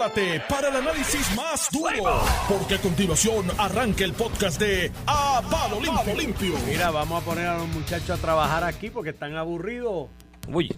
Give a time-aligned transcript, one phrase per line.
[0.00, 5.78] prepárate para el análisis más duro, porque a continuación arranca el podcast de A Palo
[5.78, 6.14] Limpio.
[6.16, 6.54] Limpio.
[6.66, 10.08] Mira, vamos a poner a los muchachos a trabajar aquí porque están aburridos.
[10.48, 10.74] Uy,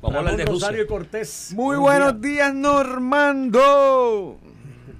[0.00, 0.84] vamos a hablar de Rosario Rusia.
[0.84, 1.52] y Cortés.
[1.54, 2.30] Muy buenos día.
[2.32, 4.40] días, Normando.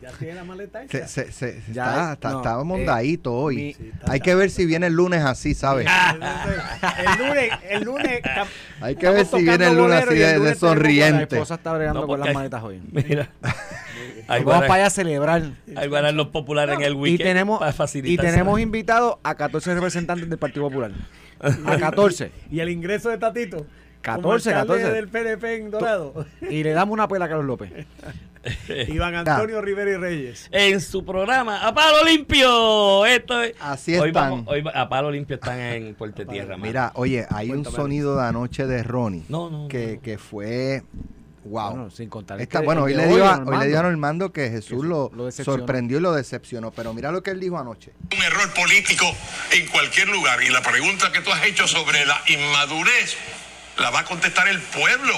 [0.03, 1.07] Ya tiene la maleta Se- hecha.
[1.09, 3.57] se- se- Ya, está, está, no, está eh, mondadito hoy.
[3.57, 5.87] mi- Sí, está Hay que ver si viene el lunes así, ¿sabes?
[5.87, 8.21] el lunes, el lunes.
[8.81, 11.35] Hay que ver si viene el lunes así y de, tenemos La sonriente.
[11.37, 12.83] esposa está bregando No, con las maletas hoy.
[12.91, 13.29] Mira,
[14.29, 15.43] ahí Vamos para a, allá a celebrar.
[15.77, 19.35] ahí van a los populares en el Y weekend tenemos, para y tenemos invitados a
[19.37, 20.91] 14 representantes del Partido Popular.
[21.41, 22.33] A 14.
[22.51, 23.67] Y el ingreso de Tatito.
[24.01, 24.95] 14, como alcalde 14.
[24.97, 26.27] del PNP en Dorado.
[26.51, 27.71] Y le damos una pela a Carlos López.
[28.89, 30.49] Iván Antonio Rivera y Reyes.
[30.51, 33.07] en su programa A Palo Limpio.
[33.07, 34.31] Esto es- Así hoy están.
[34.31, 36.57] vamos- hoy a Palo Limpio están en Puerto Tierra.
[36.57, 40.03] Mira, oye, hay un sonido de anoche de Ronnie No, no, que, no.
[40.03, 40.83] que fue
[41.45, 41.71] wow.
[41.71, 43.61] Bueno, sin contar el Esta- que- bueno, hoy le, dio a, hoy Normando.
[43.65, 46.71] le dio a Normando que Jesús Que lo, sorprendió y lo decepcionó.
[46.73, 47.93] Pero mira lo que él dijo anoche.
[48.17, 49.07] un error político
[49.53, 50.43] en cualquier lugar.
[50.43, 53.17] Y la pregunta que tú has hecho sobre la inmadurez
[53.79, 55.15] la va a contestar el pueblo.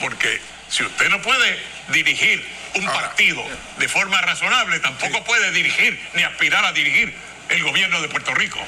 [0.00, 1.56] Porque si usted no puede
[1.92, 2.42] dirigir
[2.76, 3.42] un partido
[3.78, 7.12] de forma razonable, tampoco puede dirigir ni aspirar a dirigir
[7.50, 8.58] el gobierno de Puerto Rico.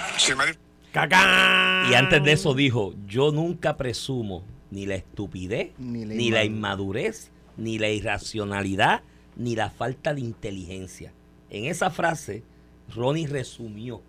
[1.91, 6.45] Y antes de eso dijo, yo nunca presumo ni la estupidez, Ni ni la la,
[6.45, 6.47] inmadurez.
[6.47, 9.03] inmadurez, ni la irracionalidad,
[9.37, 11.13] ni la falta de inteligencia.
[11.51, 12.43] En esa frase,
[12.95, 14.03] Ronnie resumió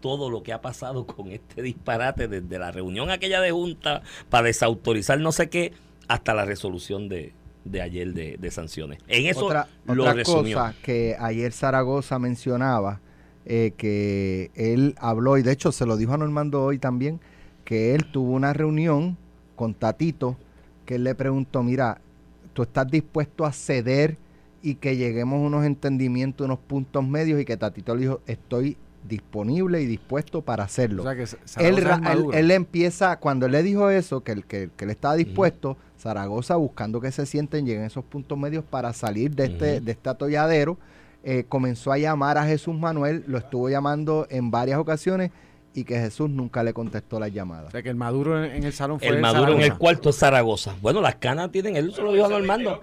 [0.00, 4.46] todo lo que ha pasado con este disparate desde la reunión aquella de junta para
[4.46, 5.72] desautorizar no sé qué
[6.08, 7.32] hasta la resolución de,
[7.64, 8.98] de ayer de, de sanciones.
[9.08, 10.56] En eso otra lo otra resumió.
[10.58, 13.00] cosa que ayer Zaragoza mencionaba,
[13.44, 17.20] eh, que él habló, y de hecho se lo dijo a Normando hoy también,
[17.64, 19.16] que él tuvo una reunión
[19.56, 20.36] con Tatito,
[20.84, 22.00] que él le preguntó, mira,
[22.52, 24.16] ¿tú estás dispuesto a ceder
[24.62, 27.40] y que lleguemos a unos entendimientos, unos puntos medios?
[27.40, 28.76] Y que Tatito le dijo, estoy
[29.08, 31.02] disponible y dispuesto para hacerlo.
[31.02, 34.70] O sea que Zaragoza él, él, empieza, cuando él le dijo eso, que él, que,
[34.76, 38.92] que él estaba dispuesto, Zaragoza buscando que se sienten, lleguen a esos puntos medios para
[38.92, 40.78] salir de este, de este atolladero,
[41.24, 45.30] eh, comenzó a llamar a Jesús Manuel, lo estuvo llamando en varias ocasiones
[45.74, 47.70] y que Jesús nunca le contestó las O llamadas.
[47.70, 50.16] sea que el maduro en, en el salón fue El maduro en el cuarto es
[50.16, 50.74] Zaragoza.
[50.80, 52.80] Bueno, las canas tienen, él se lo dijo a Normando.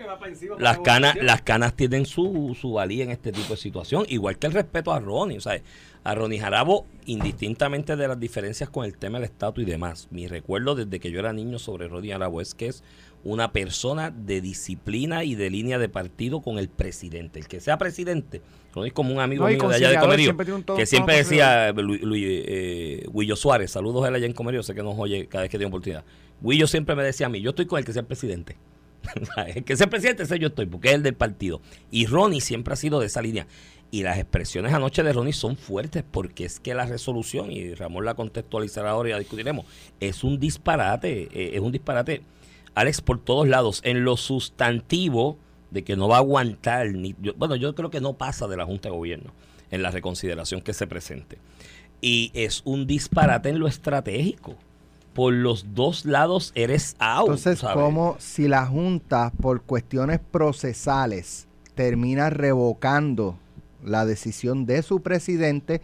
[0.60, 4.46] Las canas, las canas tienen su, su valía en este tipo de situación, igual que
[4.48, 5.38] el respeto a Ronnie.
[5.38, 5.60] O sea,
[6.04, 10.08] a Ronnie Jarabo, indistintamente de las diferencias con el tema del estatus y demás.
[10.12, 12.84] Mi recuerdo desde que yo era niño sobre Ronnie Jarabo es que es
[13.24, 17.40] una persona de disciplina y de línea de partido con el presidente.
[17.40, 18.42] El que sea presidente,
[18.74, 21.72] Ronnie es como un amigo No, mío de allá de Comerío, siempre que siempre decía
[21.72, 25.44] Lu- Lu- eh, Suárez, saludos a él allá en Comerío, sé que nos oye cada
[25.44, 26.04] vez que tiene oportunidad.
[26.42, 28.58] Huillo siempre me decía a mí, yo estoy con el que sea el presidente.
[29.56, 31.62] el que sea presidente, ese yo estoy, porque es el del partido.
[31.92, 33.48] Y Ronnie siempre ha sido de esa línea.
[33.94, 38.06] Y las expresiones anoche de Ronnie son fuertes porque es que la resolución, y Ramón
[38.06, 39.68] la contextualizará ahora y la discutiremos,
[40.00, 42.24] es un disparate, eh, es un disparate,
[42.74, 43.82] Alex, por todos lados.
[43.84, 45.38] En lo sustantivo
[45.70, 48.58] de que no va a aguantar, ni, yo- bueno, yo creo que no pasa de
[48.58, 49.32] la Junta de Gobierno
[49.70, 51.38] en la reconsideración que se presente.
[52.02, 54.56] Y es un disparate en lo estratégico.
[55.14, 57.28] Por los dos lados eres out.
[57.28, 57.76] Entonces, ¿sabes?
[57.84, 63.38] como si la Junta, por cuestiones procesales, termina revocando
[63.86, 65.82] la decisión de su presidente,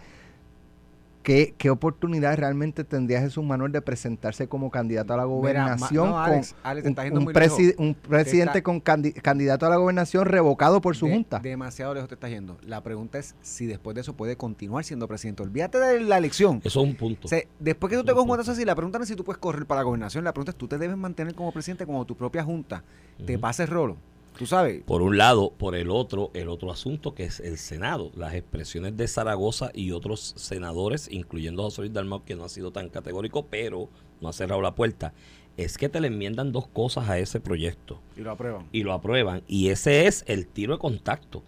[1.23, 6.09] ¿qué, qué oportunidad realmente tendría Jesús Manuel de presentarse como candidato a la Mira, gobernación
[6.09, 9.75] no, Alex, con Alex, te un, presi- presidente Te está- con candi- candidato a la
[9.75, 11.39] gobernación revocado por su De- Junta?
[11.39, 12.57] Demasiado lejos te estás yendo.
[12.65, 15.43] La pregunta es si después de eso puede continuar siendo presidente.
[15.43, 16.61] Olvídate de la elección.
[16.63, 17.27] Eso es un punto.
[17.27, 19.09] O sea, después que tú te Eso es un conjuntas así, la pregunta no es
[19.09, 21.51] si tú puedes correr para la gobernación, la pregunta es tú te debes mantener como
[21.51, 22.83] presidente cuando tu propia junta
[23.25, 23.41] te Ujú.
[23.41, 23.97] pase el rolo.
[24.39, 28.09] Tú sabes, Por un lado, por el otro, el otro asunto que es el Senado.
[28.15, 32.49] Las expresiones de Zaragoza y otros senadores, incluyendo a José Luis Dalmau, que no ha
[32.49, 33.89] sido tan categórico, pero
[34.21, 35.13] no ha cerrado la puerta,
[35.57, 38.65] es que te le enmiendan dos cosas a ese proyecto y lo aprueban.
[38.71, 39.43] y lo aprueban.
[39.45, 41.43] Y ese es el tiro de contacto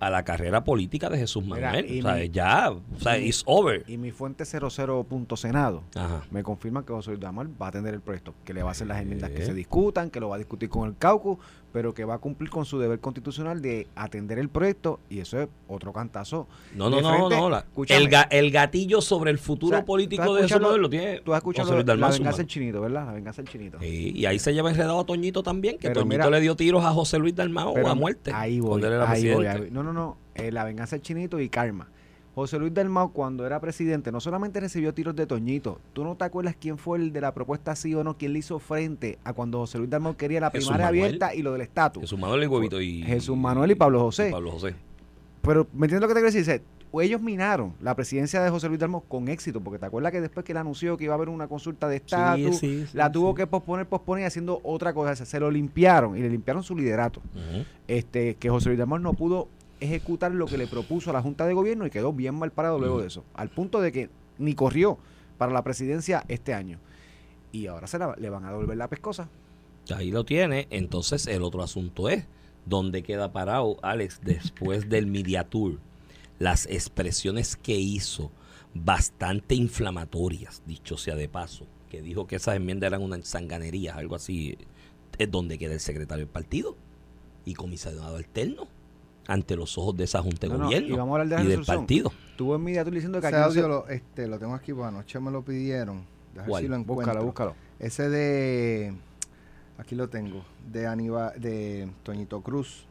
[0.00, 1.84] a la carrera política de Jesús Manuel.
[2.00, 3.84] o sea, mi- ya, o sea, y it's over.
[3.86, 6.24] Y mi fuente 00.senado Ajá.
[6.32, 8.72] me confirma que José Luis Damar va a atender el proyecto, que le va a
[8.72, 11.38] hacer las enmiendas que se discutan, que lo va a discutir con el caucus,
[11.72, 15.40] pero que va a cumplir con su deber constitucional de atender el proyecto y eso
[15.40, 16.46] es otro cantazo.
[16.74, 17.50] No, no, no, no.
[17.50, 18.00] la- Escúchame.
[18.04, 21.32] el, ga- el gatillo sobre el futuro O sea, político de Manuel lo tiene Tú
[21.32, 23.06] has escuchado la su venganza del chinito, ¿verdad?
[23.06, 23.78] La venganza del chinito.
[23.80, 26.54] Sí, y ahí se lleva enredado a Toñito también, que Pero Toñito mira- le dio
[26.56, 28.32] tiros a José Luis Dalmao a muerte.
[28.34, 29.70] Ahí voy, ahí voy, ahí voy.
[29.70, 30.18] No, no, no.
[30.34, 31.88] eh, la venganza del chinito y karma.
[32.34, 35.80] José Luis Dalmau, cuando era presidente, no solamente recibió tiros de Toñito.
[35.92, 38.16] ¿Tú no te acuerdas quién fue el de la propuesta sí o no?
[38.16, 41.04] ¿Quién le hizo frente a cuando José Luis Dalmau quería la Jesús primaria Manuel.
[41.04, 42.00] abierta y lo del estatus?
[42.00, 43.02] Jesús Manuel el huevito y.
[43.02, 44.30] Jesús Manuel y Pablo José.
[44.30, 44.74] y Pablo José.
[45.42, 46.62] Pero, ¿me entiendes lo que te quiero decir?
[47.00, 50.44] Ellos minaron la presidencia de José Luis Dalmau con éxito, porque te acuerdas que después
[50.44, 53.34] que él anunció que iba a haber una consulta de estatus, sí, sí, la tuvo
[53.34, 55.16] que posponer, posponer y haciendo otra cosa.
[55.16, 57.22] Se lo limpiaron y le limpiaron su liderato.
[57.88, 59.48] Este, que José Luis Dalmau no pudo
[59.82, 62.78] ejecutar lo que le propuso a la Junta de Gobierno y quedó bien mal parado
[62.78, 63.24] luego de eso.
[63.34, 64.98] Al punto de que ni corrió
[65.38, 66.78] para la presidencia este año.
[67.52, 69.28] Y ahora se la- le van a devolver la pescosa.
[69.94, 70.68] Ahí lo tiene.
[70.70, 72.24] Entonces, el otro asunto es:
[72.66, 75.78] ¿dónde queda parado Alex después del Media Tour?
[76.38, 78.30] Las expresiones que hizo,
[78.74, 84.14] bastante inflamatorias, dicho sea de paso, que dijo que esas enmiendas eran una sanganería, algo
[84.16, 84.56] así.
[85.18, 86.76] Es donde queda el secretario del partido
[87.44, 88.66] y comisionado alterno
[89.26, 91.44] ante los ojos de esa Junta de No, no, Gobierno y vamos a hablar de
[91.44, 92.12] la y del partido.
[92.36, 95.20] Tuvo en media diciendo que Ese aquí audio lo, este, lo tengo aquí, porque anoche
[95.20, 96.04] me lo pidieron.
[96.46, 96.62] ¿Cuál?
[96.62, 97.04] si lo encuentro.
[97.04, 97.54] Búscalo, búscalo.
[97.78, 98.94] Ese de.
[99.78, 100.44] Aquí lo tengo.
[100.70, 102.86] De Aníbal, de Toñito Cruz.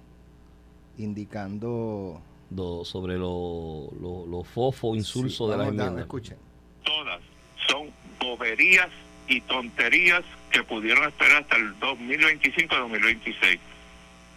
[0.98, 2.22] Indicando.
[2.50, 6.01] Do- sobre lo, lo, lo fofo, insulso Sí, de dame, enmiendas.
[6.01, 6.38] Escuchen.
[6.83, 7.22] todas
[7.68, 7.88] son
[8.19, 8.89] boberías
[9.30, 13.60] y tonterías que pudieron esperar hasta el 2025-2026.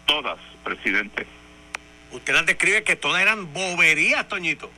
[0.07, 1.27] Todas, presidente.
[2.15, 4.71] Usted las describe que todas eran boberías, Toñito.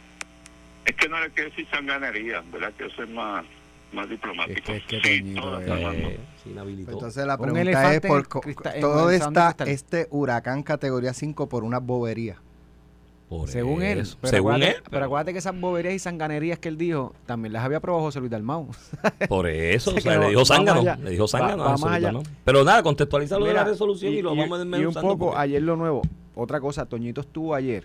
[0.85, 2.73] Es que no le quiero decir sanganería, ¿verdad?
[2.79, 3.45] Que eso es más,
[3.93, 4.73] más diplomático.
[4.73, 5.97] Es que- es que Sí, todas, eh.
[5.97, 6.93] Eh, inhabilitó.
[6.93, 8.41] Entonces la Un pregunta es por todo
[9.09, 9.69] cristal.
[9.69, 12.37] este huracán categoría 5 por una bobería.
[13.29, 14.07] Por Según él.
[14.21, 14.83] Pero Según acuérdate, él.
[14.89, 18.21] Pero acuérdate que esas boberías y sanganerías que él dijo, también las había aprobado José
[18.21, 18.69] Luis Dalmau.
[19.29, 20.85] Por eso, o sea, le dijo zángano.
[21.03, 21.27] Le dijo.
[22.45, 25.19] Pero nada, contextualiza lo de la Mira, resolución y, lo vamos a y un poco,
[25.19, 26.03] porque- ayer lo nuevo.
[26.37, 27.85] Otra cosa, Toñito estuvo ayer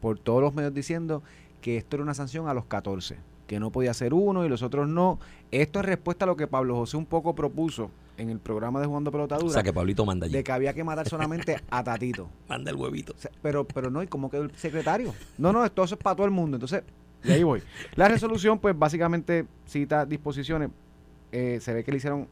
[0.00, 1.22] por todos los medios diciendo
[1.60, 4.62] que esto era una sanción a los 14, que no podía ser uno y los
[4.62, 5.20] otros no.
[5.50, 8.86] Esto es respuesta a lo que Pablo José un poco propuso en el programa de
[8.86, 10.32] Jugando Pelota O sea, que Pablito manda allí.
[10.34, 12.28] de que había que matar solamente a Tatito.
[12.48, 13.12] Manda el huevito.
[13.14, 15.12] O sea, pero, pero no, ¿y cómo quedó el secretario?
[15.36, 16.56] No, no, esto eso es para todo el mundo.
[16.56, 16.82] Entonces,
[17.22, 17.62] y ahí voy.
[17.94, 20.70] La resolución, pues básicamente cita disposiciones.
[21.30, 22.26] eh, se ve que le hicieron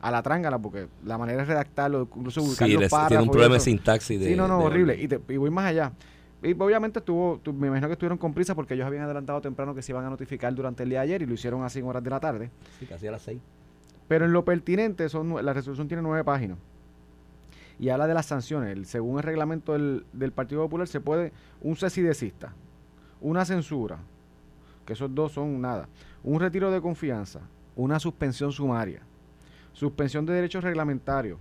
[0.00, 3.26] a la trángala, porque la manera de redactarlo, incluso ubicar Sí, los les- tiene párrafos
[3.26, 4.20] un problema de sintaxis.
[4.20, 5.00] De, Sí, no, no, de- horrible.
[5.02, 5.92] Y, te- y voy más allá.
[6.42, 9.74] Y obviamente estuvo, tu- me imagino que estuvieron con prisa porque ellos habían adelantado temprano
[9.74, 11.86] que se iban a notificar durante el día de ayer y lo hicieron así en
[11.86, 12.50] horas de la tarde.
[12.78, 13.40] Sí, casi a las seis.
[14.06, 16.58] Pero en lo pertinente, son, la resolución tiene nueve páginas.
[17.80, 18.70] Y habla de las sanciones.
[18.72, 22.52] El- según el reglamento del, del Partido Popular, se puede un cesidecista,
[23.20, 23.98] una censura,
[24.86, 25.88] que esos dos son nada,
[26.22, 27.40] un retiro de confianza,
[27.76, 29.02] una suspensión sumaria,
[29.72, 31.38] suspensión de derechos reglamentarios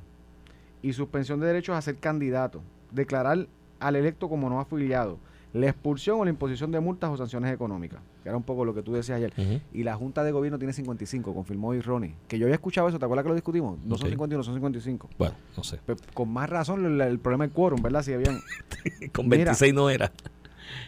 [0.81, 3.47] y suspensión de derechos a ser candidato, declarar
[3.79, 5.17] al electo como no afiliado,
[5.53, 8.75] la expulsión o la imposición de multas o sanciones económicas, que era un poco lo
[8.75, 9.33] que tú decías ayer.
[9.73, 12.13] Y la Junta de Gobierno tiene 55, confirmó hoy Ronnie.
[12.27, 13.79] Que yo había escuchado eso, ¿te acuerdas que lo discutimos?
[13.85, 14.11] No son Ok.
[14.11, 15.09] 51, son 55.
[15.17, 15.77] Bueno, no sé.
[15.85, 18.03] Pe- con más razón el, el problema del quórum, ¿verdad?
[18.03, 18.39] Si habían...
[19.13, 19.45] Con Mira.
[19.45, 20.11] 26 no era.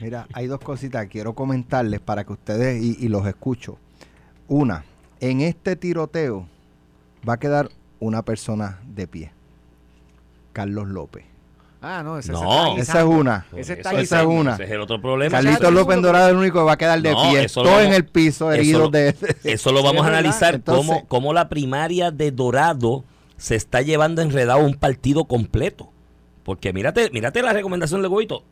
[0.01, 3.77] Mira, hay dos cositas que quiero comentarles para que ustedes, y, y los escucho.
[4.47, 4.83] Una,
[5.19, 6.45] en este tiroteo
[7.27, 7.69] va a quedar
[7.99, 9.31] una persona de pie.
[10.53, 11.25] Carlos López.
[11.81, 12.73] Ah, no, ese, No.
[12.73, 13.45] ese está Esa es una.
[13.55, 14.53] Ese está Esa es una.
[14.55, 15.31] Ese es el otro problema.
[15.37, 15.71] Carlitos.
[15.73, 17.47] López Dorado es el único que va a quedar de No, pie.
[17.47, 19.15] Todo en el piso, eso lo- de...
[19.45, 23.05] Eso lo vamos a analizar Entonces- cómo, cómo la primaria de Dorado
[23.37, 25.89] se está llevando enredado un partido completo.
[26.43, 28.43] Porque mírate, mírate la recomendación de Goito.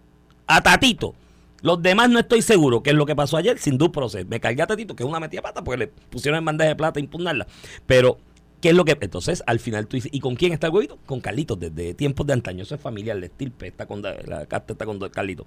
[0.45, 1.13] A Tatito.
[1.61, 4.25] Los demás no estoy seguro, que es lo que pasó ayer, sin due process.
[4.27, 6.75] Me cargué a Tatito, que es una metida pata, porque le pusieron en bandeja de
[6.77, 7.47] plata a impugnarla.
[7.87, 8.19] Pero,
[8.61, 8.97] ¿qué es lo que...?
[8.99, 10.97] Entonces, al final tú dices, ¿y con quién está el Goito?
[11.05, 12.63] Con Carlitos, desde tiempos de antaño.
[12.63, 14.01] Eso es familiar, la estirpe está con...
[14.01, 15.45] La carta está con Carlitos.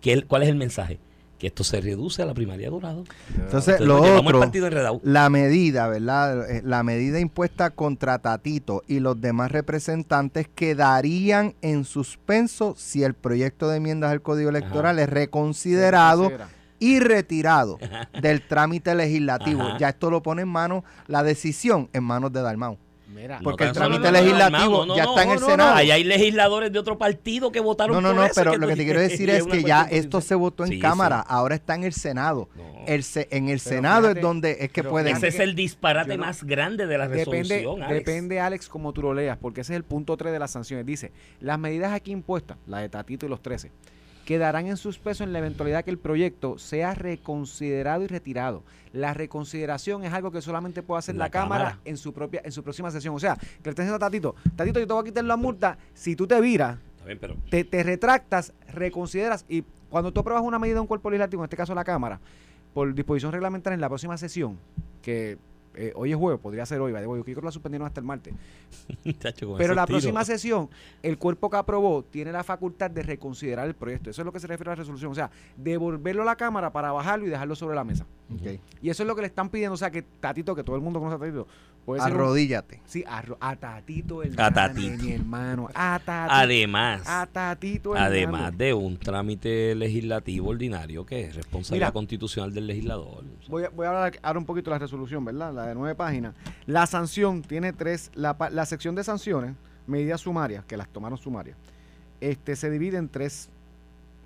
[0.00, 0.98] ¿Qué, es- ¿Cuál es el mensaje?
[1.38, 3.02] Que esto se reduce a la primaria de Dorado.
[3.34, 6.48] Entonces, Entonces, lo otro, la medida, ¿verdad?
[6.48, 13.14] Eh, La medida impuesta contra Tatito y los demás representantes quedarían en suspenso si el
[13.14, 16.30] proyecto de enmiendas al Código Electoral es reconsiderado
[16.82, 17.78] y retirado
[18.20, 19.62] del trámite legislativo.
[19.62, 19.78] Ajá.
[19.78, 22.76] Ya esto lo pone en manos, la decisión en manos de Dalmau.
[23.14, 25.40] Mira, No Porque el trámite no, no, no, legislativo ya no, está en no, el
[25.40, 25.70] no, Senado.
[25.72, 25.76] no.
[25.76, 28.58] Ahí hay legisladores de otro partido que votaron No, no, por no, eso, pero que
[28.58, 31.26] lo que te quiero decir es que ya esto se votó en Sí, Cámara, sí.
[31.28, 32.48] ahora está en el Senado.
[32.56, 32.84] No.
[32.86, 35.14] El se- en el Pero Senado fíjate, es donde es que pueden...
[35.14, 37.98] Ese es el disparate no- más grande de la Depende, resolución, Alex.
[38.06, 40.86] depende, Alex, como tú lo leas, porque ese es el punto 3 de las sanciones.
[40.86, 43.70] Dice, las medidas aquí impuestas, la de Tatito y los 13,
[44.24, 48.62] quedarán en suspenso en la eventualidad que el proyecto sea reconsiderado y retirado.
[48.92, 51.80] La reconsideración es algo que solamente puede hacer la, La Cámara, Cámara.
[51.84, 53.14] en su propia en su próxima sesión.
[53.14, 55.36] O sea, que le estén diciendo a Tatito, Tatito, yo te voy a quitar la
[55.36, 60.20] multa si tú te viras Está bien, pero te, te retractas, reconsideras y cuando tú
[60.20, 62.20] apruebas una medida de un cuerpo legislativo, en este caso la Cámara,
[62.72, 64.58] por disposición reglamentaria en la próxima sesión,
[65.02, 65.36] que
[65.74, 68.34] eh, hoy es jueves, podría ser hoy, yo creo que la suspendieron hasta el martes,
[69.58, 70.68] pero la próxima sesión,
[71.02, 74.10] el cuerpo que aprobó tiene la facultad de reconsiderar el proyecto.
[74.10, 75.12] Eso es lo que se refiere a la resolución.
[75.12, 78.06] O sea, devolverlo a la Cámara para bajarlo y dejarlo sobre la mesa.
[78.80, 79.74] Y eso es lo que le están pidiendo.
[79.74, 81.46] O sea, que Tatito, que todo el mundo conoce a Tatito,
[81.84, 82.80] puede ser un- Arrodíllate.
[82.84, 85.02] Sí, a, Ro- a Tatito el A Tatito.
[85.02, 85.68] mi hermano.
[85.74, 86.34] A Tatito.
[86.34, 91.92] Además, a Tatito el además de un trámite legislativo ordinario que es responsabilidad Mira.
[91.92, 93.24] constitucional del legislador.
[93.48, 95.52] Voy a, voy a hablar ahora un poquito de la resolución, ¿verdad?
[95.52, 96.34] La de nueve páginas.
[96.66, 99.54] La sanción tiene tres, la, pa- la sección de sanciones,
[99.86, 101.56] medidas sumarias, que las tomaron sumarias,
[102.20, 103.48] este, se divide en tres,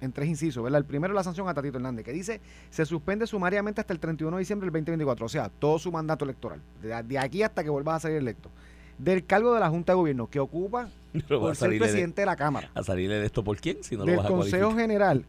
[0.01, 0.79] en tres incisos, ¿verdad?
[0.79, 3.99] El primero es la sanción a Tatito Hernández, que dice, se suspende sumariamente hasta el
[3.99, 7.65] 31 de diciembre del 2024, o sea, todo su mandato electoral, de, de aquí hasta
[7.65, 8.51] que vuelva a salir electo,
[8.99, 10.89] del cargo de la Junta de Gobierno, que ocupa
[11.29, 12.71] Pero por ser de, presidente de la Cámara.
[12.75, 14.81] a salir de esto por quién si no lo del vas a Consejo cualificar.
[14.81, 15.25] General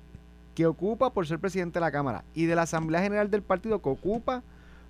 [0.58, 3.80] que ocupa por ser presidente de la Cámara y de la Asamblea General del partido
[3.80, 4.42] que ocupa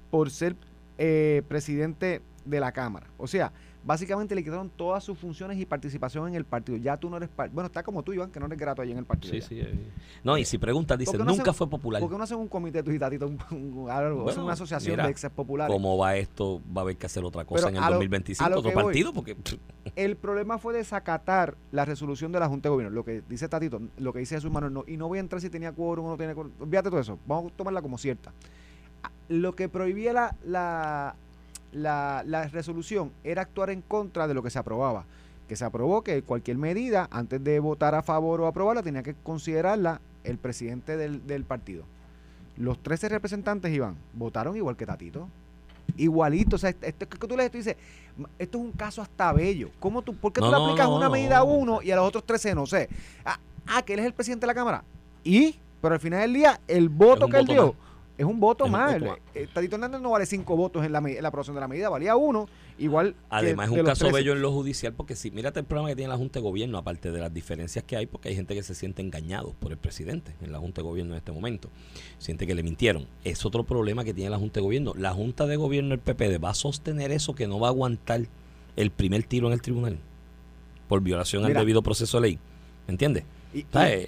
[0.10, 0.56] por ser
[0.98, 3.08] eh, presidente de la Cámara.
[3.18, 3.52] O sea,
[3.84, 6.78] básicamente le quitaron todas sus funciones y participación en el partido.
[6.78, 7.30] Ya tú no eres.
[7.36, 9.34] Bueno, está como tú, Iván, que no eres grato ahí en el partido.
[9.34, 9.48] Sí, ya.
[9.48, 9.60] sí.
[9.62, 9.92] eh.
[10.24, 12.02] No, y si preguntas, dicen, ¿Por qué no nunca hacen- fue popular.
[12.02, 13.28] ¿Por qué no hacen un comité tú y Tatito?
[13.28, 15.74] Un, un- algo, Bueno, una asociación mira, de exes populares.
[15.74, 16.62] ¿Cómo va esto?
[16.76, 18.72] Va a haber que hacer otra cosa Pero en el lo- 2025, a lo otro
[18.74, 18.84] voy.
[18.84, 19.38] partido, porque
[19.96, 22.94] El problema fue desacatar la resolución de la Junta de Gobierno.
[22.94, 25.42] Lo que dice Tatito, lo que dice Jesús Manuel, no, y no voy a entrar
[25.42, 26.52] si tenía quórum o no tenía quórum.
[26.60, 27.18] Olvídate todo eso.
[27.26, 28.34] Vamos a tomarla como cierta.
[29.30, 31.16] Lo que prohibía la, la,
[31.78, 35.06] la, la resolución era actuar en contra de lo que se aprobaba.
[35.48, 39.16] Que se aprobó que cualquier medida, antes de votar a favor o aprobarla, tenía que
[39.16, 41.86] considerarla el presidente del, del partido.
[42.58, 45.30] Los 13 representantes, Iván, votaron igual que Tatito.
[45.96, 46.56] Igualito.
[46.56, 47.76] O sea, esto, es que tú lees y dices,
[48.40, 49.70] esto es un caso hasta bello.
[49.80, 51.96] ¿Cómo tú, ¿Por qué No, tú le aplicas no, una medida a uno y a
[51.96, 52.90] los otros 13 no sé?
[53.24, 54.84] Ah, ah, que él es el presidente de la Cámara.
[55.24, 55.56] ¿Y?
[55.82, 57.76] Pero al final del día, el voto que él dio.
[58.18, 58.94] Es un voto Es un más.
[58.94, 59.20] voto El- más.
[59.36, 61.90] eh, Tatito Hernández no vale cinco votos en la, en la aprobación de la medida,
[61.90, 62.48] valía uno,
[62.80, 64.14] igual que Además, es un caso 13.
[64.16, 66.78] bello en lo judicial, porque si mírate el problema que tiene la Junta de Gobierno,
[66.78, 69.78] aparte de las diferencias que hay, porque hay gente que se siente engañado por el
[69.78, 71.70] presidente en la Junta de Gobierno en este momento.
[72.18, 73.06] Siente que le mintieron.
[73.24, 74.94] Es otro problema que tiene la Junta de Gobierno.
[74.98, 78.22] La Junta de Gobierno del PPD va a sostener eso que no va a aguantar
[78.76, 79.98] el primer tiro en el tribunal
[80.88, 81.60] por violación Mira.
[81.60, 82.40] al debido proceso de ley.
[82.88, 83.24] ¿Me entiendes?
[83.54, 84.08] Y- y- ¿Sabes?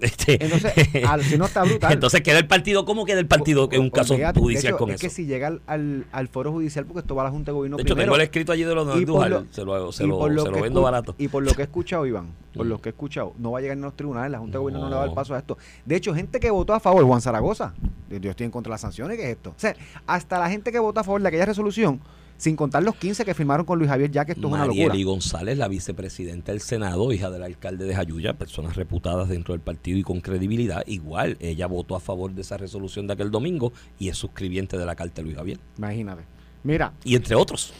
[0.00, 0.72] Este, Entonces,
[1.06, 1.92] al- si no está brutal.
[1.92, 2.84] entonces queda el partido.
[2.86, 5.02] ¿Cómo queda el partido en un caso judicial hecho, con es eso?
[5.02, 7.56] que si llega al, al, al foro judicial, porque esto va a la Junta de
[7.56, 10.26] Gobierno de hecho, primero, tengo el escrito allí de los Andújar, se lo, se lo,
[10.32, 11.14] se lo que vendo barato.
[11.18, 12.68] Y por lo que he escuchado, Iván, por Mm.
[12.70, 14.84] lo que he escuchado, no va a llegar en los tribunales, la Junta de Gobierno
[14.84, 15.58] no, le va a dar paso a esto.
[15.84, 17.74] De hecho, gente que votó a favor, Juan Zaragoza,
[18.08, 19.50] yo estoy en contra de las sanciones, ¿qué es esto?
[19.50, 22.00] O sea, hasta la gente que votó a favor de aquella resolución,
[22.40, 24.86] sin contar los 15 que firmaron con Luis Javier, ya que esto es una locura.
[24.86, 29.60] Marieli González, la vicepresidenta del Senado, hija del alcalde de Jayuya, personas reputadas dentro del
[29.60, 33.74] partido y con credibilidad, igual, ella votó a favor de esa resolución de aquel domingo
[33.98, 35.58] y es suscribiente de la carta de Luis Javier.
[35.76, 36.22] Imagínate.
[36.64, 37.74] Mira, Y entre otros.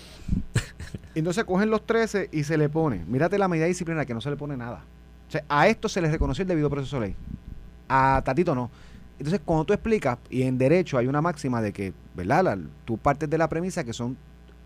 [1.14, 4.29] entonces cogen los 13 y se le pone, mírate la medida disciplinaria que no se
[4.29, 4.85] le pone nada.
[5.26, 7.17] O sea, a esto se les reconoció el debido proceso de ley.
[7.88, 8.71] A Tatito no.
[9.19, 12.45] Entonces, cuando tú explicas, y en derecho hay una máxima de que, ¿verdad?
[12.45, 14.17] La- tú partes de la premisa que son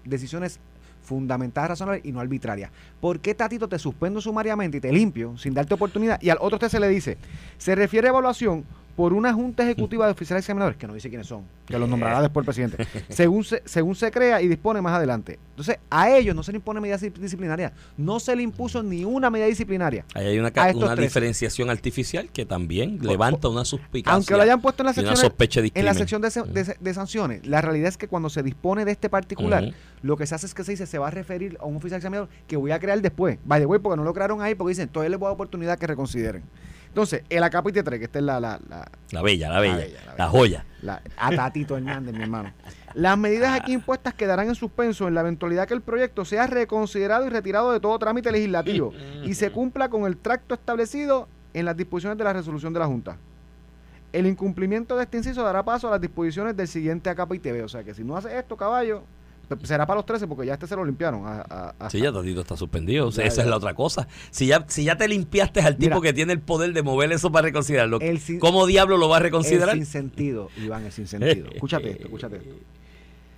[0.05, 0.59] decisiones
[1.03, 2.71] fundamentadas, razonables y no arbitrarias.
[3.01, 6.21] ¿Por qué Tatito te suspendo sumariamente y te limpio sin darte oportunidad?
[6.23, 7.19] Y al otro usted se le dice,
[7.59, 8.65] se refiere a evaluación
[8.97, 12.23] por una junta ejecutiva de oficiales examinadores, que no dice quiénes son, que los nombrará
[12.23, 15.39] después el presidente, según se, según se crea y dispone más adelante.
[15.51, 19.05] Entonces, a ellos no se le impone medida dis- disciplinaria, no se le impuso ni
[19.05, 20.05] una medida disciplinaria.
[20.15, 24.83] Ahí hay una, una diferenciación artificial que también levanta una suspicacia Aunque lo hayan puesto
[24.83, 27.97] en la sección, sospecha de en la sección de, de- de sanciones, la realidad es
[27.97, 29.73] que cuando se dispone de este particular,
[30.03, 31.99] lo que se hace es que se dice, se va a referir a un oficial
[31.99, 33.39] examinador que voy a crear después.
[33.45, 35.79] Vaya, güey, porque no lo crearon ahí, porque dicen, todavía les voy a dar oportunidad
[35.79, 36.43] que reconsideren.
[36.95, 39.81] Entonces, el acápite 3, que esta es la, la, la, La bella, la bella, la,
[39.81, 40.29] bella, la bella.
[40.29, 40.65] joya.
[41.17, 42.53] a Tatito Hernández, mi hermano.
[42.95, 47.27] Las medidas aquí impuestas quedarán en suspenso en la eventualidad que el proyecto sea reconsiderado
[47.27, 48.93] y retirado de todo trámite legislativo
[49.25, 52.87] y se cumpla con el tracto establecido en las disposiciones de la resolución de la
[52.87, 53.17] Junta.
[54.13, 57.65] El incumplimiento de este inciso dará paso a las disposiciones del siguiente acápite B.
[57.65, 59.03] O sea que si no hace esto, caballo,
[59.63, 61.27] será para los 13 porque ya este se lo limpiaron.
[61.27, 63.09] A, a- a- Sí, ya Tatito está suspendido.
[63.09, 63.43] O sea, Ya, esa ya.
[63.45, 64.09] es la otra cosa.
[64.31, 66.09] Si ya, si ya te limpiaste al tipo Mira.
[66.09, 69.21] que tiene el poder de mover eso para reconsiderarlo, sin- ¿cómo diablo lo va a
[69.21, 69.75] reconsiderar?
[69.75, 71.49] sin sentido, Iván, el sin sentido.
[71.55, 72.55] Escúchate esto, escúchate esto.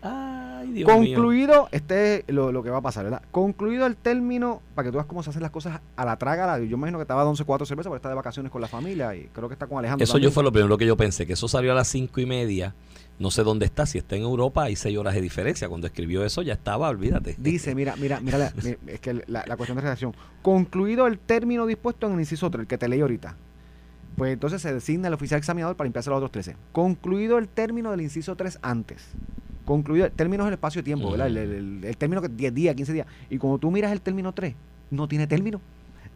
[0.03, 1.15] Ay, Dios mío.
[1.17, 3.23] Concluido, este es lo, lo que va a pasar, ¿verdad?
[3.33, 6.59] Concluido el término, para que tú veas cómo se hacen las cosas a la traga,
[6.61, 9.17] yo imagino que estaba de 11 4 cervezas porque está de vacaciones con la familia
[9.17, 10.05] y creo que está con Alejandro.
[10.05, 10.31] Eso también.
[10.31, 12.75] yo fue lo primero que yo pensé, que eso salió a las cinco y media.
[13.19, 15.69] No sé dónde está, si está en Europa hay seis horas de diferencia.
[15.69, 17.35] Cuando escribió eso ya estaba, olvídate.
[17.39, 18.53] Dice, mira, mira, mira, la-
[18.89, 20.15] es que la, la cuestión de redacción.
[20.43, 23.37] Concluido el término dispuesto en el inciso 3, el que te leí ahorita.
[24.17, 26.57] Pues entonces se designa el oficial examinador para limpiarse los otros 13.
[26.73, 29.09] Concluido el término del inciso 3 antes.
[29.65, 31.27] Concluido, el término es el espacio de tiempo, ¿verdad?
[31.29, 33.07] El- el- el término que 10 días, 15 días.
[33.31, 34.55] Y cuando tú miras el término 3,
[34.91, 35.61] no tiene término.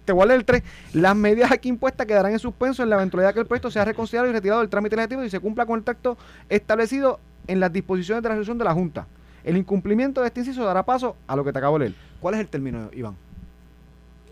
[0.04, 0.62] Te voy a leer el 3.
[0.94, 4.30] Las medidas aquí impuestas quedarán en suspenso en la eventualidad que el proyecto sea reconsiderado
[4.30, 6.16] y retirado del trámite legislativo y se cumpla con el texto
[6.48, 9.06] establecido en las disposiciones de la resolución de la Junta.
[9.44, 11.98] El incumplimiento de este inciso dará paso a lo que te acabo de leer.
[12.20, 13.16] ¿Cuál es el término, Iván?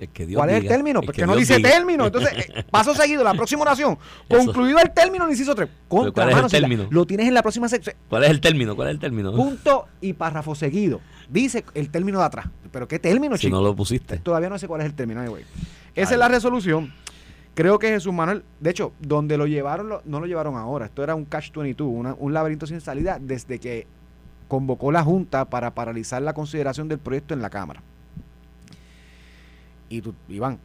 [0.00, 1.00] El que Dios ¿Cuál es el término?
[1.00, 1.70] el Porque que no Dios dice diga.
[1.70, 2.06] término.
[2.06, 3.98] Entonces, eh, paso seguido, la próxima oración.
[4.28, 5.68] Concluido el término el inciso 3.
[5.88, 6.86] Contra, ¿cuál es el si la- término?
[6.90, 7.96] Lo tienes en la próxima sección.
[8.08, 8.76] ¿Cuál es el término?
[8.76, 9.32] ¿Cuál es el término?
[9.32, 11.00] Punto y párrafo seguido.
[11.28, 12.46] Dice el término de atrás.
[12.70, 13.56] ¿Pero qué término, si chico?
[13.56, 14.18] no lo pusiste.
[14.18, 15.44] Todavía no sé cuál es el término, anyway.
[15.94, 16.14] Esa Ay.
[16.14, 16.92] es la resolución.
[17.54, 20.86] Creo que Jesús Manuel, de hecho, donde lo llevaron, lo- no lo llevaron ahora.
[20.86, 23.86] Esto era un catch 22, una- un laberinto sin salida desde que
[24.46, 27.82] convocó la Junta para paralizar la consideración del proyecto en la Cámara.
[29.88, 30.58] Y tú, Iván,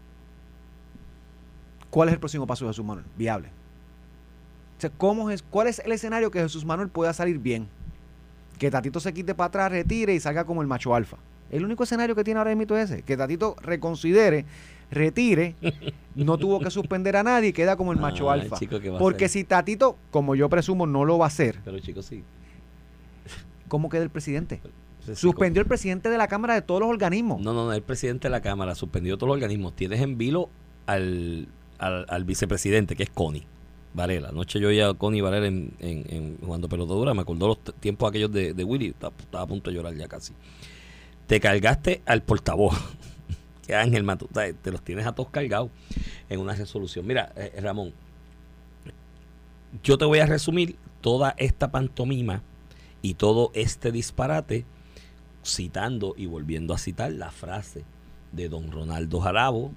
[1.90, 3.06] ¿cuál es el próximo paso de Jesús Manuel?
[3.18, 3.50] Viable.
[4.78, 7.68] O sea, ¿cómo es, ¿cuál es el escenario que Jesús Manuel pueda salir bien?
[8.60, 11.18] Que Tatito se quite para atrás, retire y salga como el macho alfa.
[11.52, 13.04] El único escenario que tiene ahora mismo es ese.
[13.04, 14.46] Que Tatito reconsidere,
[14.92, 15.56] retire,
[16.16, 18.58] no tuvo que suspender a nadie y queda como el macho alfa.
[18.58, 21.60] chico, ¿qué va a Porque si Tatito, como yo presumo, no lo va a hacer,
[21.64, 22.24] Pero chicos, sí.
[23.68, 24.62] ¿cómo queda el presidente?
[25.06, 27.42] Sí, Suspendió el presidente de la Cámara de todos los organismos.
[27.42, 29.76] No, no, no, el presidente de la Cámara suspendió todos los organismos.
[29.76, 30.50] Tienes en vilo
[30.86, 33.46] al, al, al vicepresidente, que es Connie
[33.94, 34.30] Varela.
[34.30, 38.10] Anoche yo oía a Connie Varela en, en, en jugando pelotadura, me acordó los tiempos
[38.10, 40.34] aquellos de, de Willy, estaba, estaba a punto de llorar ya casi.
[41.28, 42.74] Te cargaste al portavoz,
[43.68, 44.28] que Ángel Mato,
[44.62, 45.70] te los tienes a todos cargados
[46.30, 47.06] en una resolución.
[47.06, 47.94] Mira, eh, Ramón,
[49.84, 52.42] yo te voy a resumir toda esta pantomima
[53.02, 54.66] y todo este disparate
[55.44, 57.84] citando y volviendo a citar la frase
[58.32, 59.72] de don Ronaldo Jarabo,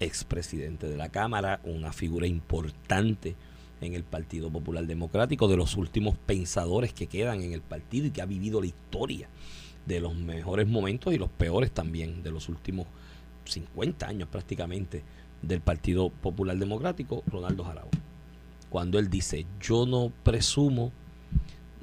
[0.00, 3.34] expresidente de la Cámara, una figura importante
[3.80, 8.10] en el Partido Popular Democrático, de los últimos pensadores que quedan en el partido y
[8.10, 9.28] que ha vivido la historia
[9.86, 12.86] de los mejores momentos y los peores también de los últimos
[13.44, 15.02] 50 años prácticamente
[15.42, 17.90] del Partido Popular Democrático, Ronaldo Jarabo.
[18.70, 20.92] Cuando él dice, yo no presumo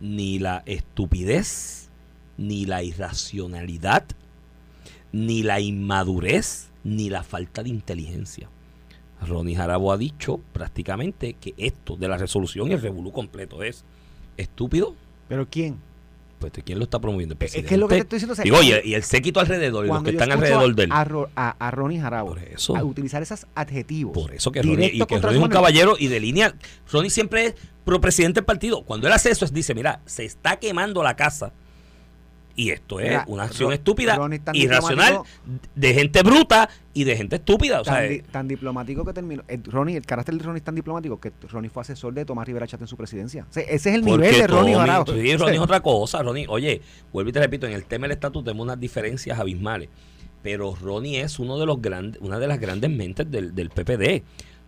[0.01, 1.89] ni la estupidez,
[2.37, 4.03] ni la irracionalidad,
[5.11, 8.49] ni la inmadurez, ni la falta de inteligencia.
[9.25, 13.85] Ronnie Jarabo ha dicho prácticamente que esto de la resolución y el revolú completo es
[14.37, 14.95] estúpido.
[15.29, 15.77] ¿Pero quién?
[16.39, 17.37] Pues ¿quién lo está promoviendo?
[17.39, 18.33] ¿El Es que es lo que te estoy diciendo.
[18.33, 20.83] o sea, Digo, y el, y el séquito alrededor, y los que están alrededor de
[20.83, 20.89] él.
[20.91, 22.29] A, Ro- a, a Ronnie Jarabo.
[22.29, 22.75] Por eso.
[22.75, 24.13] A utilizar esos adjetivos.
[24.13, 26.53] Por eso que Ronnie, y que Ronnie es un caballero y de línea.
[26.91, 28.83] Ronnie siempre es pro presidente del partido.
[28.83, 31.53] Cuando él hace eso, es, dice: Mira, se está quemando la casa.
[32.55, 34.15] Y esto es Mira, una acción estúpida,
[34.53, 35.21] irracional,
[35.73, 37.81] de gente bruta y de gente estúpida.
[37.81, 39.41] O sea, tan, di- eh, tan diplomático que terminó.
[39.47, 42.45] El, Ronnie, el carácter de Ronnie es tan diplomático que Ronnie fue asesor de Tomás
[42.45, 43.47] Rivera Chat en su presidencia.
[43.49, 44.75] O sea, ese es el nivel de Ronnie.
[44.75, 46.21] Sí, Ronnie es otra cosa.
[46.21, 49.89] Ronnie, oye, vuelvo y te repito, en el tema del estatus tenemos unas diferencias abismales.
[50.43, 54.21] Pero Ronnie es uno de los grandes, una de las grandes mentes del, del PPD.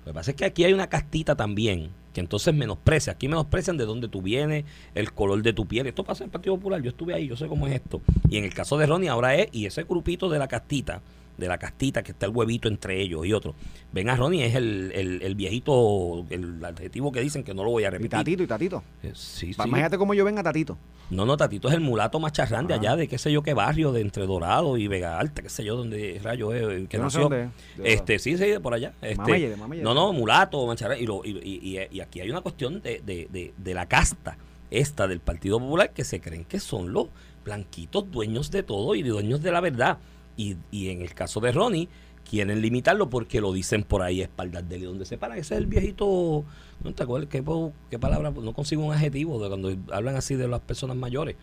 [0.05, 3.11] Lo que pasa es que aquí hay una castita también, que entonces menosprecia.
[3.11, 4.63] Aquí menosprecian de dónde tú vienes,
[4.95, 5.85] el color de tu piel.
[5.85, 8.01] Esto pasa en el Partido Popular, yo estuve ahí, yo sé cómo es esto.
[8.29, 11.01] Y en el caso de Ronnie ahora es, y ese grupito de la castita,
[11.37, 13.55] de la castita que está el huevito entre ellos y otros.
[13.91, 17.71] Ven a Ronnie, es el, el, el viejito, el adjetivo que dicen que no lo
[17.71, 18.09] voy a Y repetir.
[18.11, 18.83] Tatito y Tatito.
[19.03, 19.61] Eh, Sí, sí.
[19.65, 20.77] Imagínate cómo yo venga Tatito.
[21.09, 22.77] No, no, Tatito es el mulato macharrán de Ah.
[22.77, 25.63] allá, de qué sé yo qué barrio, de entre Dorado y Vega Alta, qué sé
[25.63, 27.21] yo, donde rayo es, que Yo no nació.
[27.21, 27.77] dónde es.
[27.77, 28.93] De Este, sí, sí, por allá.
[29.01, 30.99] Este, de no, no, mulato, macharrán.
[30.99, 33.85] Y, lo- y, y- y- y aquí hay una cuestión de, de, de, de la
[33.87, 34.37] casta
[34.71, 37.07] esta del Partido Popular que se creen que son los
[37.45, 39.99] blanquitos dueños de todo y dueños de la verdad.
[40.37, 41.89] Y, y en el caso de Ronnie,
[42.29, 45.37] quieren limitarlo porque lo dicen por ahí espaldas de él, donde se para.
[45.37, 46.43] Ese es el viejito.
[46.83, 48.31] ¿No te acuerdas qué, palabra?
[48.31, 51.35] No consigo un adjetivo de cuando hablan así de las personas mayores.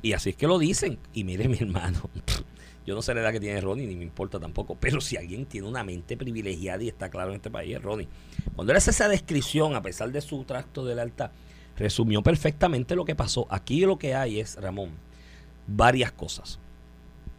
[0.00, 0.98] Y así es que lo dicen.
[1.12, 2.08] Y mire, mi hermano,
[2.86, 4.76] yo no sé la edad que tiene Ronnie, ni me importa tampoco.
[4.80, 8.08] Pero si alguien tiene una mente privilegiada y está claro en este país, es Ronnie.
[8.54, 11.30] Cuando él hace esa descripción, a pesar de su tracto de lealtad,
[11.76, 13.46] resumió perfectamente lo que pasó.
[13.50, 14.90] Aquí lo que hay es, Ramón,
[15.66, 16.60] varias cosas.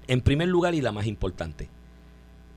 [0.10, 1.70] En primer lugar, y la más importante,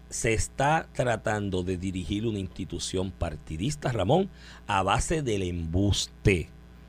[0.09, 4.31] se está tratando de dirigir una institución partidista, Ramón,
[4.67, 6.49] a base del embuste.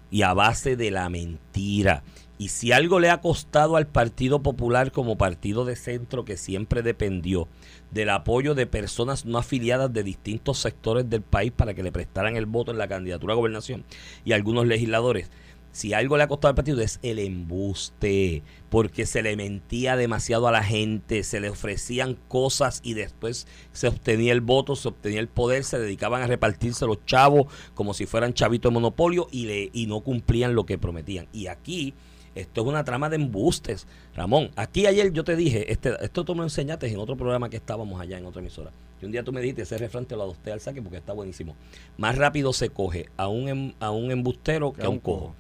[0.10, 2.04] y a base de la mentira.
[2.38, 6.84] Y si algo le ha costado al Partido Popular como partido de centro que siempre
[6.84, 7.48] dependió
[7.90, 12.36] del apoyo de personas no afiliadas de distintos sectores del país para que le prestaran
[12.38, 13.86] el voto en la candidatura a gobernación
[14.24, 15.32] y algunos legisladores,
[15.74, 20.48] si algo le ha costado al partido es el embuste, porque se le mentía demasiado
[20.48, 25.20] a la gente, se le ofrecían cosas y después se obtenía el voto, se obtenía
[25.20, 29.46] el poder, se dedicaban a repartirse los chavos como si fueran chavitos de monopolio y,
[29.46, 31.28] le, y no cumplían lo que prometían.
[31.34, 31.94] Y aquí
[32.36, 33.86] esto es una trama de embustes.
[34.16, 37.50] Ramón, aquí ayer yo te dije, este, esto tú me lo enseñaste en otro programa
[37.50, 38.72] que estábamos allá en otra emisora.
[39.02, 41.14] Y un día tú me dijiste, ese refrán te lo adopté al saque porque está
[41.14, 41.56] buenísimo.
[41.98, 45.36] Más rápido se coge a un, em- a un embustero que a un cojo.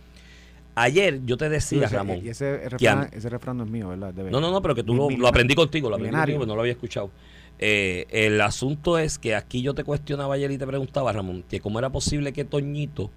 [0.76, 2.20] Ayer yo te decía, ese, Ramón.
[2.24, 4.14] y ese refrán, ese refrán no es mío, ¿verdad?
[4.14, 6.56] Debe- no, no, no, pero que tú lo, lo aprendí contigo, lo aprendí contigo, no
[6.56, 7.12] lo había escuchado.
[7.60, 11.60] Eh, el asunto es que aquí yo te cuestionaba ayer y te preguntaba, Ramón, que
[11.60, 13.12] cómo era posible que Toñito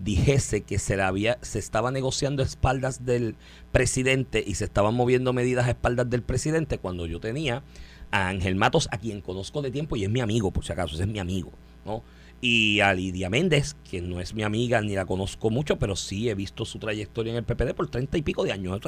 [0.00, 3.36] dijese que se, le había, se estaba negociando a espaldas del
[3.72, 7.62] presidente y se estaban moviendo medidas a espaldas del presidente cuando yo tenía
[8.10, 10.94] a Ángel Matos, a quien conozco de tiempo y es mi amigo, por si acaso,
[10.94, 11.50] ese es mi amigo,
[11.84, 12.02] ¿no?
[12.40, 16.28] Y a Lidia Méndez, que no es mi amiga ni la conozco mucho, pero sí
[16.28, 18.78] he visto su trayectoria en el PPD por treinta y pico de años.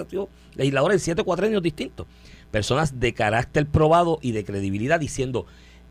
[0.55, 2.07] Legislador en siete cuatrenios distintos.
[2.51, 5.47] Personas de carácter probado y de credibilidad diciendo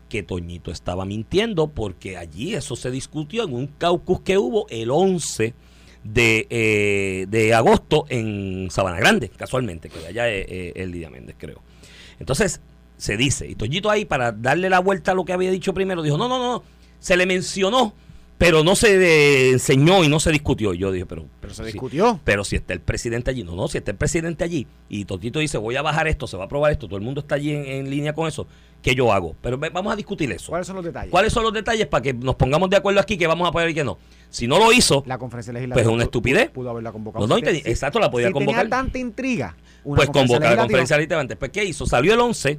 [0.08, 4.90] que Toñito estaba mintiendo porque allí eso se discutió en un caucus que hubo el
[4.90, 5.54] 11
[6.04, 11.36] de, eh, de agosto en Sabana Grande, casualmente, que allá es eh, el Lidia Méndez,
[11.38, 11.60] creo.
[12.18, 12.60] Entonces,
[12.96, 16.02] se dice, y Toñito ahí, para darle la vuelta a lo que había dicho primero,
[16.02, 16.62] dijo, no, no, no,
[16.98, 17.94] se le mencionó,
[18.38, 20.72] pero no se eh, enseñó y no se discutió.
[20.74, 22.20] Y yo dije, pero, Pero se sí, discutió.
[22.24, 25.40] pero si está el presidente allí, no, no, si está el presidente allí y Totito
[25.40, 27.52] dice, voy a bajar esto, se va a aprobar esto, todo el mundo está allí
[27.52, 28.46] en, en línea con eso,
[28.80, 29.34] ¿qué yo hago?
[29.42, 30.50] Pero ve- vamos a discutir eso.
[30.50, 31.10] ¿Cuáles son los detalles?
[31.10, 33.70] ¿Cuáles son los detalles para que nos pongamos de acuerdo aquí que vamos a apoyar
[33.70, 33.98] y que no?
[34.30, 35.88] Si no lo hizo, La conferencia Pues legislativa.
[35.90, 36.50] es una estupidez.
[36.50, 37.26] Pudo haberla convocado.
[37.26, 38.62] No, si- exacto, la podía si convocar.
[38.64, 39.56] tenía tanta intriga.
[39.84, 41.36] una pues convocar la conferencia legislativa antes.
[41.38, 41.86] Pues, ¿qué hizo?
[41.86, 42.58] Salió el 11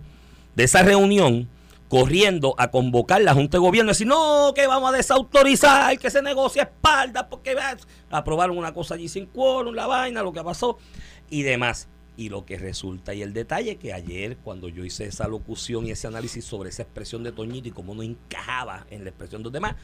[0.55, 1.47] de esa reunión
[1.89, 6.11] corriendo a convocar la Junta de Gobierno y decir, no, que vamos a desautorizar, que
[6.11, 7.57] se negocia a espaldas, porque
[8.11, 10.77] aprobaron una cosa allí sin quórum, la vaina, lo que pasó
[11.29, 11.89] y demás.
[12.15, 15.91] Y lo que resulta, y el detalle que ayer, cuando yo hice esa locución y
[15.91, 19.45] ese análisis sobre esa expresión de Toñito y cómo no encajaba en la expresión de
[19.45, 19.75] los demás,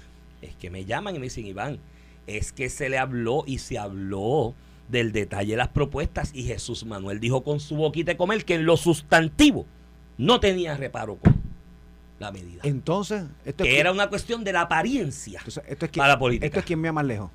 [0.41, 1.79] es que me llaman y me dicen, Iván,
[2.27, 4.53] es que se le habló y se habló
[4.89, 8.55] del detalle de las propuestas y Jesús Manuel dijo con su boquita de comer que
[8.55, 9.65] en lo sustantivo
[10.17, 11.44] no tenía reparo con
[12.19, 12.61] la medida.
[12.63, 16.13] Entonces, esto es que era una cuestión de la apariencia entonces, esto es que, para
[16.13, 16.45] la política.
[16.45, 17.29] Esto es quien me más lejos.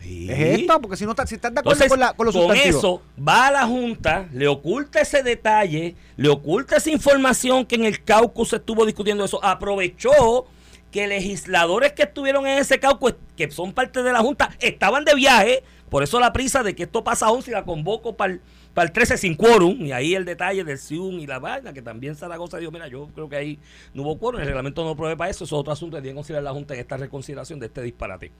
[0.00, 0.28] Sí.
[0.28, 2.56] Es esto, porque si no está- si estás de acuerdo con, la, con los con
[2.56, 7.84] eso va a la Junta, le oculta ese detalle, le oculta esa información que en
[7.84, 10.46] el caucus se estuvo discutiendo eso, aprovechó
[10.90, 15.14] que legisladores que estuvieron en ese caucus, que son parte de la Junta, estaban de
[15.14, 18.40] viaje, por eso la prisa de que esto pasa aún si la convoco para el,
[18.74, 21.82] para el 13 sin quórum, y ahí el detalle del CIUN y la vaina, que
[21.82, 23.58] también Zaragoza dijo, mira, yo creo que ahí
[23.94, 26.14] no hubo quórum, el reglamento no pruebe para eso, eso es otro asunto que tiene
[26.14, 28.32] que considerar la Junta en esta reconsideración de este disparate.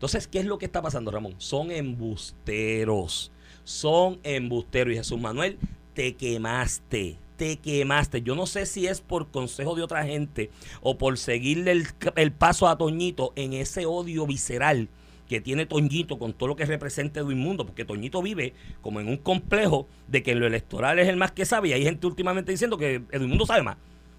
[0.00, 1.34] Entonces, ¿qué es lo que está pasando, Ramón?
[1.36, 3.30] Son embusteros.
[3.64, 4.94] Son embusteros.
[4.94, 5.58] Y Jesús Manuel,
[5.92, 7.18] te quemaste.
[7.36, 8.22] Te quemaste.
[8.22, 12.32] Yo no sé si es por consejo de otra gente o por seguirle el, el
[12.32, 14.88] paso a Toñito en ese odio visceral
[15.30, 19.06] que tiene Toñito con todo lo que representa Edwin Mundo, porque Toñito vive como en
[19.06, 22.04] un complejo de que en lo electoral es el más que sabe, y hay gente
[22.04, 23.76] últimamente diciendo que Edwin Mundo sabe más.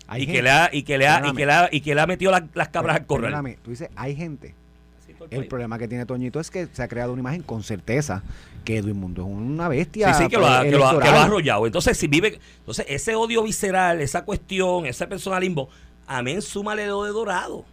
[0.08, 1.96] Hay y, que le ha, y que le ha, y que le ha, y que
[1.96, 3.58] le ha metido la- las cabras al corral.
[3.62, 4.56] Tú dices, hay gente.
[5.30, 8.24] El problema que tiene Toñito es que se ha creado una imagen con certeza
[8.64, 10.14] que Edwin Mundo es una bestia.
[10.14, 11.24] Sí, sí, que lo, ha, que, lo ha, que lo ha electoral.
[11.26, 11.66] arrollado.
[11.66, 12.40] Entonces, si vive.
[12.60, 15.68] Entonces, ese odio visceral, esa cuestión, ese personalismo,
[16.08, 17.66] amén, súmale lo de dorado.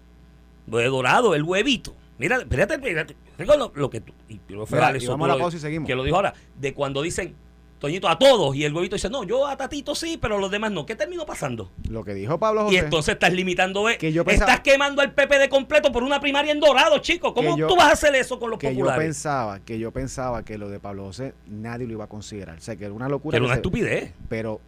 [0.66, 1.94] Lo de dorado, el huevito.
[2.18, 3.16] Mira, espérate, espérate.
[3.38, 4.12] Lo, lo que tú.
[4.28, 5.87] Y, fue Mira, y vamos a la pausa y seguimos.
[5.87, 6.35] Que lo dijo ahora.
[6.59, 7.35] De cuando dicen,
[7.78, 8.57] Toñito, a todos.
[8.57, 10.85] Y el huevito dice, no, yo a Tatito sí, pero los demás no.
[10.85, 11.70] ¿Qué terminó pasando?
[11.88, 12.78] Lo que dijo Pablo Y José.
[12.78, 13.85] entonces estás limitando.
[14.00, 17.33] Que yo pensaba- estás quemando al PP de completo por una primaria en dorado, chico.
[17.33, 19.04] ¿Cómo yo- tú vas a hacer eso con los que yo populares?
[19.04, 22.59] pensaba, que yo pensaba que lo de Pablo José nadie lo iba a considerar.
[22.59, 23.37] O sea, que era una locura.
[23.37, 24.12] era una se- estupidez.
[24.28, 24.61] pero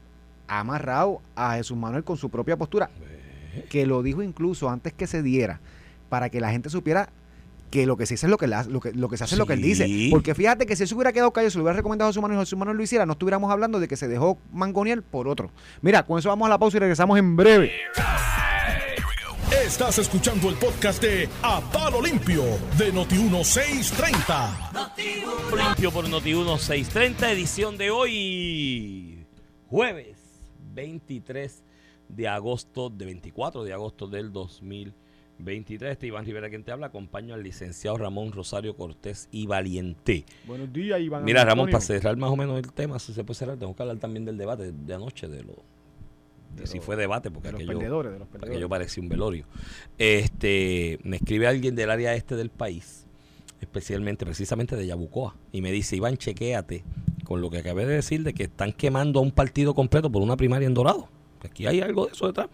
[0.47, 2.91] ha amarrado a Jesús Manuel con su propia postura,
[3.69, 5.61] que lo dijo incluso antes que se diera,
[6.09, 7.09] para que la gente supiera
[7.71, 9.35] que lo que se hace es lo que, la- lo que, lo que se hace
[9.37, 10.09] es lo que él dice.
[10.11, 12.23] Porque fíjate que si él se hubiera quedado callado, se lo hubiera recomendado a Jesús
[12.23, 15.29] Manuel y Jesús Manuel lo hiciera, no estuviéramos hablando de que se dejó mangonear por
[15.29, 15.51] otro.
[15.81, 17.73] Mira, con eso vamos a la pausa y regresamos en breve.
[19.65, 22.43] Estás escuchando el podcast de A Palo Limpio
[22.77, 24.97] de Noti1630.
[25.57, 29.27] Limpio por Noti 630, edición de hoy,
[29.69, 30.19] jueves
[30.75, 31.63] 23
[32.09, 34.33] de agosto, de 24 de agosto del
[35.44, 40.24] 23, este Iván Rivera quien te habla, acompaño al licenciado Ramón Rosario Cortés y Valiente.
[40.46, 41.24] Buenos días, Iván.
[41.24, 41.72] Mira, Ramón, Antonio.
[41.72, 44.24] para cerrar más o menos el tema, si se puede cerrar, tengo que hablar también
[44.24, 45.53] del debate de anoche, de lo
[46.55, 48.68] de De si los- fue debate, porque De los aquello, perdedores, de los aquello perdedores.
[48.68, 49.44] parecía un velorio.
[49.98, 53.07] Este, me escribe alguien del área este del país,
[53.61, 56.83] especialmente, precisamente de Yabucoa, y me dice, Iván, chequéate
[57.24, 60.22] con lo que acabé de decir de que están quemando a un partido completo por
[60.22, 61.09] una primaria en Dorado.
[61.42, 62.48] Aquí hay algo de eso detrás.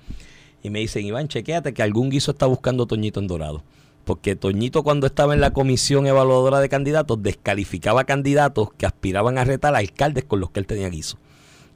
[0.62, 3.62] Y me dicen, Iván, chequéate que algún guiso está buscando Toñito en Dorado.
[4.04, 9.44] Porque Toñito cuando estaba en la comisión evaluadora de candidatos descalificaba candidatos que aspiraban a
[9.44, 11.18] retar a alcaldes con los que él tenía guiso.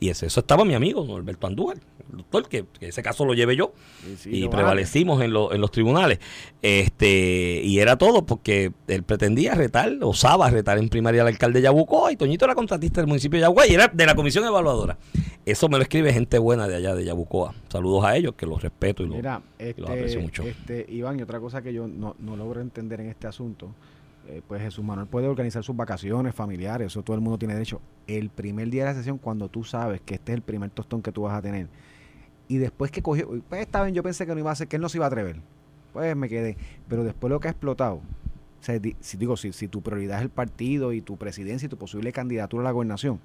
[0.00, 1.76] Y ese, eso estaba mi amigo, don Alberto Andújar,
[2.10, 5.52] el doctor, que, que ese caso lo llevé yo Sí, sí, y prevalecimos en, lo-
[5.52, 6.18] en los tribunales.
[6.62, 11.64] Este, y era todo porque él pretendía retar, osaba retar en primaria al alcalde de
[11.64, 14.96] Yabucoa y Toñito era contratista del municipio de Yabucoa y era de la comisión evaluadora.
[15.44, 17.54] Eso me lo escribe gente buena de allá de Yabucoa.
[17.68, 19.42] Saludos a ellos, que los respeto y los, Mira,
[19.76, 20.42] los aprecio este, mucho.
[20.44, 23.70] este, Iván, y otra cosa que yo no, no logro entender en este asunto,
[24.30, 27.80] eh, pues Jesús Manuel puede organizar sus vacaciones familiares, eso todo el mundo tiene derecho.
[28.06, 31.02] El primer día de la sesión, cuando tú sabes que este es el primer tostón
[31.02, 31.68] que tú vas a tener,
[32.48, 34.76] y después que cogió, pues está bien, yo pensé que no iba a hacer, que
[34.76, 35.40] él no se iba a atrever,
[35.92, 36.56] pues me quedé,
[36.88, 37.96] pero después lo que ha explotado,
[38.60, 41.68] o sea, si digo, si, si tu prioridad es el partido y tu presidencia y
[41.68, 43.20] tu posible candidatura a la gobernación,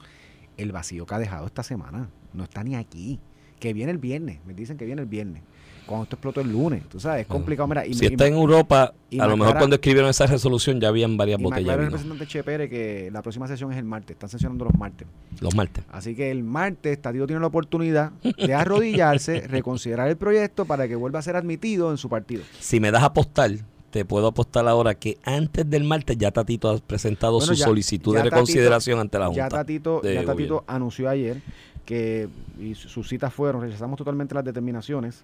[0.57, 3.19] el vacío que ha dejado esta semana no está ni aquí.
[3.59, 5.41] Que viene el viernes, me dicen que viene el viernes.
[5.85, 7.67] Cuando esto explotó el lunes, tú sabes, es complicado.
[7.67, 10.87] Mira, y si y está en Europa, a lo mejor cuando escribieron esa resolución ya
[10.87, 14.11] habían varias y botellas el representante Che Pérez que la próxima sesión es el martes,
[14.15, 15.07] están sesionando los martes.
[15.41, 15.83] Los martes.
[15.91, 20.95] Así que el martes Tatito tiene la oportunidad de arrodillarse, reconsiderar el proyecto para que
[20.95, 22.43] vuelva a ser admitido en su partido.
[22.59, 23.51] Si me das a apostar,
[23.91, 27.65] te puedo apostar ahora que antes del martes ya Tatito ha presentado Bueno, su ya-
[27.65, 29.37] solicitud ya de Tatito- reconsideración ante la Junta.
[29.43, 30.63] Ya Tatito, de ya Tatito gobierno.
[30.67, 31.41] anunció ayer
[31.85, 32.27] que
[32.59, 35.23] y su- sus citas fueron, rechazamos totalmente las determinaciones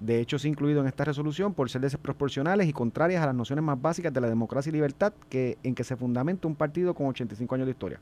[0.00, 3.80] de hechos incluidos en esta resolución por ser desproporcionales y contrarias a las nociones más
[3.80, 7.54] básicas de la democracia y libertad que, en que se fundamenta un partido con 85
[7.54, 8.00] años de historia.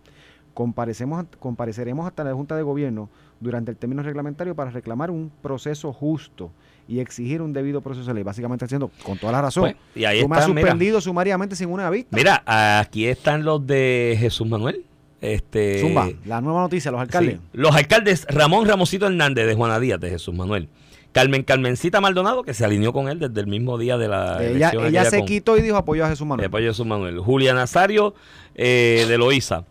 [0.52, 3.08] Comparecemos, compareceremos hasta la Junta de Gobierno
[3.40, 6.50] durante el término reglamentario para reclamar un proceso justo
[6.86, 8.22] y exigir un debido proceso de ley.
[8.22, 10.62] Básicamente diciendo, con toda la razón, Pues, y ahí están, mira.
[10.68, 12.16] suspendido sumariamente sin una vista.
[12.16, 12.42] Mira,
[12.78, 14.84] aquí están los de Jesús Manuel.
[15.20, 17.36] Este, Zumba, la nueva noticia, los alcaldes.
[17.36, 17.40] sí.
[17.54, 20.68] Los alcaldes Ramón Ramosito Hernández de Juana Díaz, de Jesús Manuel.
[21.14, 24.50] Carmen Carmencita Maldonado, que se alineó con él desde el mismo día de la ella
[24.70, 26.48] elección ella se con- quitó y dijo apoyo a Jesús Manuel.
[26.48, 27.18] apoyo de Jesús Manuel.
[27.20, 28.14] Julia Nazario
[28.56, 29.64] eh, de Loíza.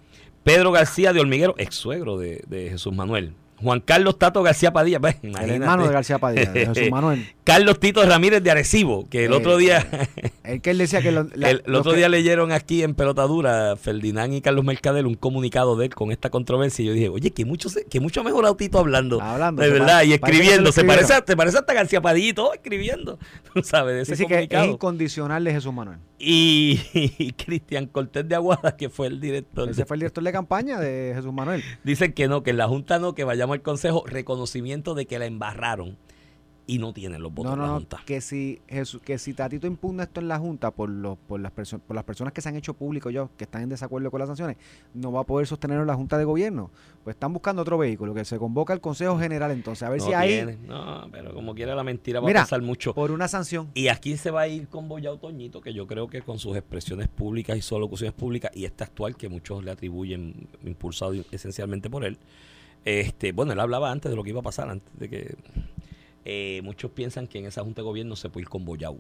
[0.44, 3.34] Pedro García de Hormiguero, ex suegro de, de Jesús Manuel.
[3.64, 7.26] Juan Carlos Tato García Padilla, pues, el hermano de García Padilla, de Jesús Manuel.
[7.44, 9.86] Carlos Tito Ramírez de Arecibo, que el Eh, otro día
[10.44, 13.76] El que él decía que lo- la- el, otro que- día leyeron aquí en Pelotadura,
[13.76, 16.84] Ferdinand y Carlos Mercader, un comunicado de él con esta controversia.
[16.84, 19.22] Y yo dije, oye, que mucho, se- que mucho ha mejorado Tito hablando.
[19.22, 20.72] Hablando, de verdad, y escribiendo.
[20.72, 23.20] Se parece, te parece hasta García Padilla y todo escribiendo.
[23.54, 24.66] Tú sabes, de ese dice que es comunicado.
[24.66, 26.00] incondicional de Jesús Manuel.
[26.24, 29.70] Y, y Cristian Cortés de Aguada, que fue el director.
[29.70, 31.64] Ese de- fue el director de campaña de Jesús Manuel.
[31.84, 35.20] Dicen que no, que en la Junta no, que vayamos al Consejo, reconocimiento de que
[35.20, 35.98] la embarraron
[36.66, 37.76] y no tienen los votos No, en la.
[37.76, 38.02] Junta.
[38.06, 41.52] Que si, Jesús, que si Tatito impugna esto en la Junta por, los, por, las
[41.52, 44.30] por las personas que se han hecho público yo, que están en desacuerdo con las
[44.30, 44.58] sanciones,
[44.94, 46.72] no va a poder sostenerlo en la Junta de Gobierno.
[47.04, 49.84] Pues están buscando otro vehículo, que se convoca al Consejo General entonces.
[49.84, 50.58] A ver no si ahí, tiene.
[50.66, 52.94] No, pero como quiera la mentira va Mira, a pasar mucho.
[52.94, 56.08] por una sanción, Y aquí se va a ir con Boyao Toñito, que yo creo
[56.08, 59.72] que con sus expresiones públicas y sus locuciones públicas, y este actual que muchos le
[59.72, 62.18] atribuyen, impulsado esencialmente por él,
[62.86, 65.36] este, bueno, él hablaba antes de lo que iba a pasar, antes de que
[66.26, 68.98] eh, muchos piensan que en esa Junta de Gobierno se puede ir con Boyao.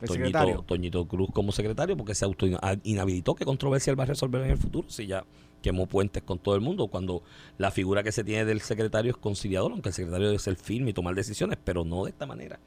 [0.00, 0.32] el
[0.66, 2.46] Toñito, Cruz como secretario porque se auto
[2.82, 5.24] inhabilitó qué controversia él va a resolver en el futuro si ya
[5.62, 7.22] quemó puentes con todo el mundo cuando
[7.56, 10.90] la figura que se tiene del secretario es conciliador aunque el secretario debe ser firme
[10.90, 12.58] y tomar decisiones pero no de esta manera.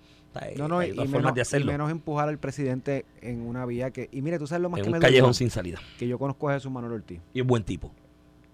[0.57, 3.91] No, no, hay y, menos, de y hacerlo menos empujar al presidente en una vía
[3.91, 4.09] que...
[4.11, 5.79] Y mire, tú sabes lo más en que un me callejón sin salida.
[5.97, 7.21] que yo conozco a Jesús Manuel Ortiz.
[7.33, 7.93] y es buen tipo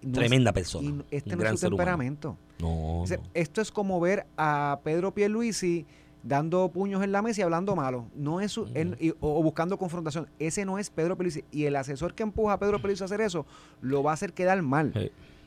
[0.02, 2.36] No es- tremenda persona y este no gran es su temperamento.
[2.60, 3.04] no.
[3.34, 5.86] Esto es como ver a Pedro Pierluisi
[6.24, 8.06] dando puños en la mesa y hablando malo.
[8.14, 10.28] No es su- él- y- o, buscando confrontación.
[10.38, 11.44] Ese no es Pedro Pierluisi.
[11.50, 13.44] Y el asesor que empuja a Pedro Pierluisi a hacer eso
[13.80, 14.92] lo va a hacer quedar mal.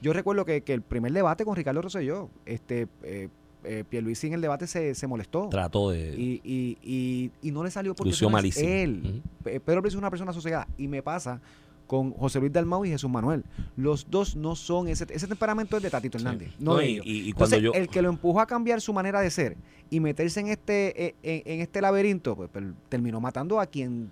[0.02, 3.30] Yo recuerdo que, que el primer debate con Ricardo Rosselló, este, eh,
[3.64, 5.48] eh, Pierluisi en el debate se, se molestó.
[5.50, 9.02] trató de Y, y, y, y no le salió porque lució malísimo él.
[9.04, 9.22] Ujú.
[9.44, 10.68] Pe- Pedro Pierluisi es una persona sosegada.
[10.78, 11.40] Y me pasa
[11.88, 13.44] con José Luis Dalmau y Jesús Manuel.
[13.76, 16.26] Los dos no son ese, ese temperamento es de Tatito Sí.
[16.26, 16.50] Hernández.
[16.60, 17.06] No, No, de y- ellos.
[17.06, 19.58] y- Entonces, yo- el que lo empujó a cambiar su manera de ser
[19.90, 24.12] y meterse en este, eh, en, en este laberinto, pues, pues, terminó matando a quien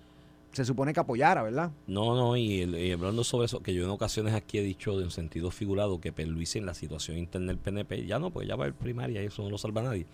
[0.54, 1.72] se supone que apoyara, ¿verdad?
[1.88, 4.98] No, no, y, el- y hablando sobre eso, que yo en ocasiones aquí he dicho
[4.98, 8.48] de un sentido figurado que Perluisi en la situación interna del PNP, ya no, pues
[8.48, 10.06] ya va haber primaria y eso no lo salva nadie.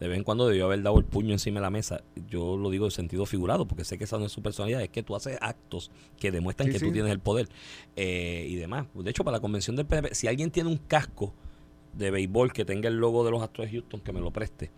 [0.00, 2.02] De vez en cuando debió haber dado el puño encima de la mesa.
[2.30, 4.88] Yo lo digo en sentido figurado, porque sé que esa no es su personalidad, es
[4.90, 6.84] que tú haces actos que demuestran Sí, que sí.
[6.86, 7.48] tú tienes el poder
[7.96, 8.86] eh, y demás.
[8.94, 11.34] De hecho, para la convención del PNP, si alguien tiene un casco
[11.94, 14.70] de béisbol que tenga el logo de los Astros de Houston, que me lo preste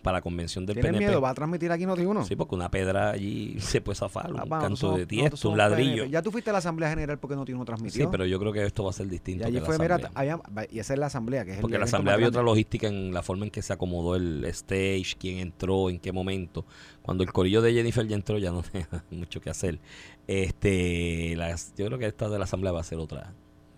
[0.00, 1.06] para la convención del ¿Tienes PNP.
[1.06, 1.20] miedo?
[1.20, 2.24] ¿Va a transmitir aquí Noti uno?
[2.24, 6.02] Sí, porque una pedra allí se puede zafar, un Ah, canto de tiesto, un ladrillo.
[6.04, 6.10] PNP.
[6.10, 8.04] Ya tú fuiste a la Asamblea General porque Noti uno transmitió.
[8.06, 9.44] Sí, pero yo creo que esto va a ser Y distinto.
[9.46, 10.12] allí que la fue, mira, asamblea.
[10.54, 12.86] había- y esa es la Asamblea, que es el Porque la asamblea había otra logística
[12.88, 16.64] en la forma en que se acomodó el stage, quién entró, en qué momento.
[17.02, 19.78] Cuando el corillo de Jennifer ya entró, ya no tenía mucho que hacer.
[20.26, 23.32] Este, las, yo creo que esta de la asamblea va a ser otra,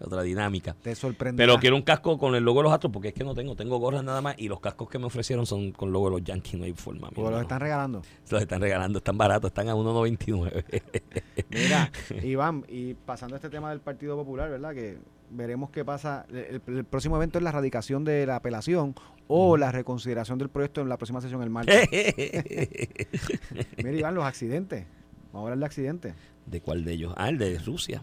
[0.04, 0.74] otra dinámica.
[0.82, 1.42] Te sorprende.
[1.42, 3.54] Pero quiero un casco con el logo de los Astros porque es que no tengo,
[3.56, 6.24] tengo gorras nada más y los cascos que me ofrecieron son con logo de los
[6.24, 7.08] Yankees, no hay forma.
[7.10, 8.02] Porque los están regalando.
[8.24, 10.64] Se los están regalando, están baratos, están a 1.99.
[11.50, 11.90] Mira,
[12.22, 14.74] Iván, y pasando a este tema del Partido Popular, ¿verdad?
[14.74, 14.98] Que
[15.30, 16.26] veremos qué pasa.
[16.30, 18.94] El, el próximo evento es la radicación de la apelación
[19.28, 21.88] o la reconsideración del proyecto en la próxima sesión el martes.
[23.78, 24.84] Mira, Iván, los accidentes.
[25.32, 26.14] Vamos a hablar de accidentes.
[26.46, 27.14] ¿De cuál de ellos?
[27.16, 28.02] Ah, el de Rusia.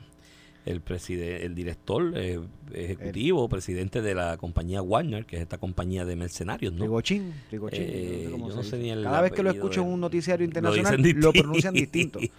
[0.70, 2.40] El, preside- el director eh,
[2.74, 6.84] ejecutivo, presidente de la compañía Warner, que es esta compañía de mercenarios, ¿no?
[6.84, 7.34] Rigochín.
[7.52, 7.82] Rigochín.
[7.84, 8.84] Eh, sé cómo yo se no sé dice.
[8.84, 12.20] ni el Cada vez que lo escucho en un noticiario internacional, lo, pronuncian distinto.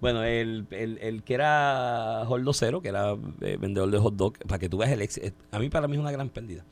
[0.00, 4.58] Bueno, el, el, el que era Cero, que era eh, vendedor de hot dog, para
[4.58, 6.64] que tú veas el éxito, a mí para mí es una gran pérdida.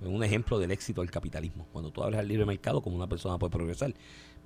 [0.00, 1.66] Es un ejemplo del éxito del capitalismo.
[1.72, 3.94] Cuando tú abres al libre mercado, como una persona puede progresar.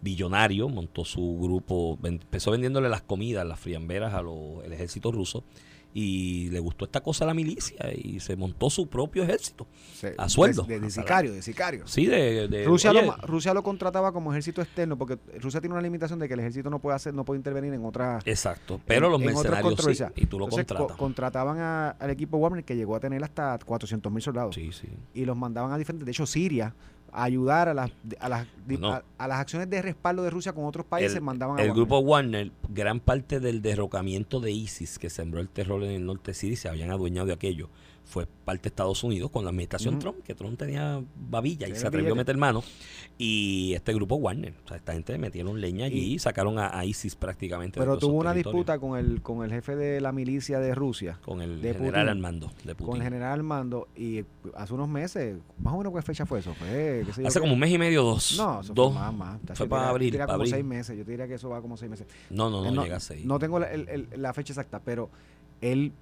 [0.02, 4.26] Billonario, montó su grupo, empezó vendiéndole las comidas, las friamberas al
[4.72, 5.44] ejército ruso
[5.92, 9.66] y le gustó esta cosa a la milicia y se montó su propio ejército.
[9.94, 10.62] Se- A sueldo.
[10.62, 11.86] De, de A sicario, de sicario.
[11.86, 12.46] Sí, de...
[12.48, 16.18] de- Rusia, oye, lo, Rusia lo contrataba como ejército externo porque Rusia tiene una limitación
[16.18, 19.12] de que el ejército no puede hacer, no puede intervenir en otra Exacto, pero en-
[19.12, 20.96] los en otras mercenarios sí, y tú lo Entonces, co- contratas.
[20.96, 24.88] contrataban a- al equipo Wagner que llegó a tener hasta 400 mil soldados Sí, sí.
[25.14, 26.74] y los mandaban a diferentes, de hecho Siria
[27.12, 28.92] ayudar a las a las, Bueno.
[28.92, 31.72] a, a las acciones de respaldo de Rusia con otros países el, mandaban a el
[31.72, 36.30] grupo Warner, gran parte del derrocamiento de ISIS que sembró el terror en el norte
[36.30, 37.68] de Siria se habían adueñado de aquello,
[38.10, 39.98] fue parte de Estados Unidos con la administración.
[39.98, 42.62] Trump, que Trump tenía babilla y se atrevió a meter mano.
[43.16, 46.84] Y este grupo Warner, o sea, esta gente metieron leña allí y, sacaron a, a
[46.84, 47.78] ISIS prácticamente.
[47.78, 51.18] de pero tuvo una disputa con el con el jefe de la milicia de Rusia
[51.24, 52.08] con el general Putin.
[52.08, 54.24] Armando de con el general Armando y
[54.56, 57.38] hace unos meses más o menos qué fecha fue eso fue qué sé yo Hace
[57.38, 58.36] qué- como un mes y medio, dos.
[58.38, 58.92] no eso dos.
[58.92, 60.52] fue más más Fue para diría- abril, diría para como abril.
[60.54, 62.72] seis meses yo te diría que eso va como seis meses No, no, no, Eh,
[62.72, 63.24] no, llega a seis.
[63.24, 65.10] no tengo la, el- el- la fecha exacta pero
[65.60, 65.92] él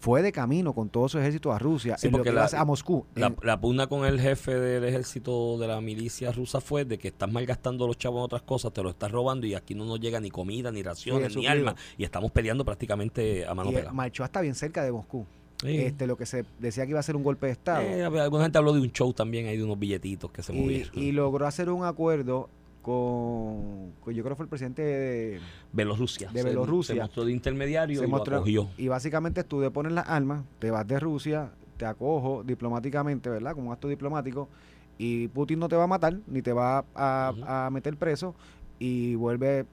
[0.00, 2.48] fue de camino con todo su ejército a Rusia Sí, en lo porque que la-
[2.50, 6.30] iba a Moscú La, En- la pugna con el jefe del ejército de la milicia
[6.32, 9.46] rusa fue de que estás malgastando los chavos en otras cosas, te lo estás robando
[9.46, 13.44] y aquí no nos llega ni comida, ni raciones, ni armas y estamos peleando prácticamente
[13.46, 13.92] a mano y él pelada.
[13.92, 15.26] marchó hasta bien cerca de Moscú
[15.60, 15.76] Sí.
[15.78, 18.44] este lo que se decía que iba a ser un golpe de estado Eh, alguna
[18.44, 20.92] gente habló de un show también ahí de unos billetitos que se y, movieron.
[20.96, 22.48] y logró hacer un acuerdo
[22.88, 25.40] con, con- yo creo que fue el presidente de,
[25.72, 26.30] Bielorrusia.
[26.32, 26.94] de Bielorrusia.
[26.94, 28.68] Se mostró de intermediario se y lo mostró- acogió.
[28.78, 33.54] y básicamente tú depones las armas, te vas de Rusia, te acojo diplomáticamente, ¿verdad?
[33.54, 34.48] Como un acto diplomático,
[34.96, 38.34] y Putin no te va a matar, ni te va a, meter preso,
[38.78, 39.66] y vuelve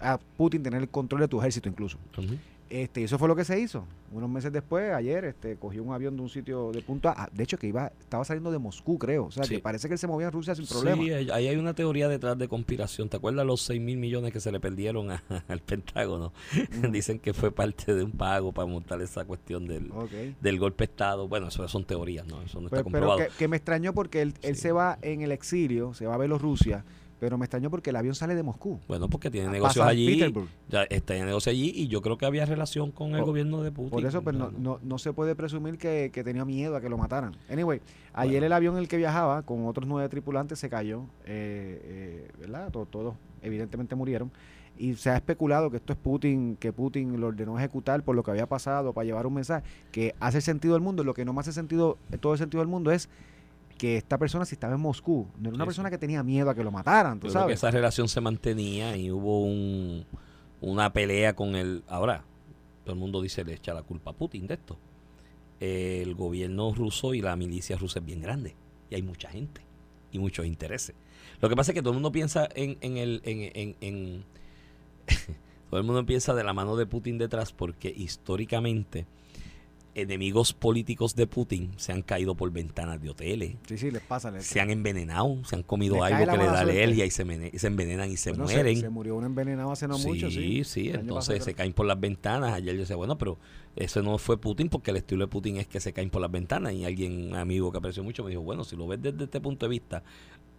[0.00, 1.98] a Putin tener el control de tu ejército incluso.
[2.18, 2.34] Ujú.
[2.70, 3.84] Este, eso fue lo que se hizo.
[4.12, 7.28] Unos meses después, ayer, este, cogió un avión de un sitio de punto A.
[7.32, 9.24] De hecho, que iba, estaba saliendo de Moscú, creo.
[9.24, 9.56] O sea, Sí.
[9.56, 11.02] que parece que él se movía en Rusia sin problema.
[11.02, 13.08] Sí, ahí hay una teoría detrás de conspiración.
[13.08, 16.32] ¿Te acuerdas los 6 mil millones que se le perdieron a- al Pentágono?
[16.80, 16.92] Mm.
[16.92, 19.90] Dicen que fue parte de un pago para montar esa cuestión del,
[20.40, 21.26] del golpe de Estado.
[21.26, 22.40] Bueno, eso son teorías, ¿no?
[22.42, 23.18] Eso no está Pero, pero comprobado.
[23.18, 26.18] que, que me extrañó porque él, él se va en el exilio, se va a
[26.18, 26.84] Bielorrusia,
[27.20, 28.80] pero me extrañó porque el avión sale de Moscú.
[28.88, 30.18] Bueno, porque tiene negocios allí.
[30.68, 33.70] Ya está en negocio allí y yo creo que había relación con el gobierno de
[33.70, 33.90] Putin.
[33.90, 36.88] Por eso, pues, no, no, no se puede presumir que, que tenía miedo a que
[36.88, 37.36] lo mataran.
[37.50, 37.80] Anyway,
[38.14, 42.28] ayer el avión en el que viajaba con otros nueve tripulantes se cayó, eh, eh,
[42.40, 42.70] ¿verdad?
[42.72, 44.32] To- Todos, evidentemente murieron.
[44.78, 48.22] Y se ha especulado que esto es Putin, que Putin lo ordenó ejecutar por lo
[48.22, 51.04] que había pasado para llevar un mensaje que hace sentido al mundo.
[51.04, 53.10] Lo que no me hace sentido, todo el sentido del mundo es
[53.80, 55.94] que esta persona, si estaba en Moscú, no era una Sí, persona sí.
[55.94, 57.58] que tenía miedo a que lo mataran, tú Yo creo que sabes.
[57.60, 60.04] esa relación se mantenía y hubo un,
[60.60, 61.82] una pelea con el...
[61.88, 62.24] Ahora,
[62.84, 64.76] todo el mundo dice le echa la culpa a Putin de esto.
[65.60, 68.54] El gobierno ruso y la milicia rusa es bien grande
[68.90, 69.62] y hay mucha gente
[70.12, 70.94] y muchos intereses.
[71.40, 73.22] Lo que pasa es que todo el mundo piensa en, en el...
[73.24, 74.24] En, en- en-
[75.70, 79.06] todo el mundo piensa de la mano de Putin detrás porque históricamente
[79.94, 84.30] enemigos políticos de Putin se han caído por ventanas de hoteles, Sí, sí, les pasa.
[84.30, 87.24] les- se han envenenado, se han comido Les algo que le da alergia y se,
[87.24, 88.76] mene- se envenenan y se Bueno, mueren.
[88.80, 90.62] Se, murió un envenenado hace no mucho, sí.
[90.64, 92.52] sí, entonces pasado, se caen por las ventanas.
[92.54, 93.38] Ayer yo decía, bueno, pero
[93.76, 96.30] eso no fue Putin porque el estilo de Putin es que se caen por las
[96.30, 96.72] ventanas.
[96.72, 99.40] Y alguien, un amigo que aprecio mucho, me dijo, bueno, si lo ves desde este
[99.40, 100.02] punto de vista,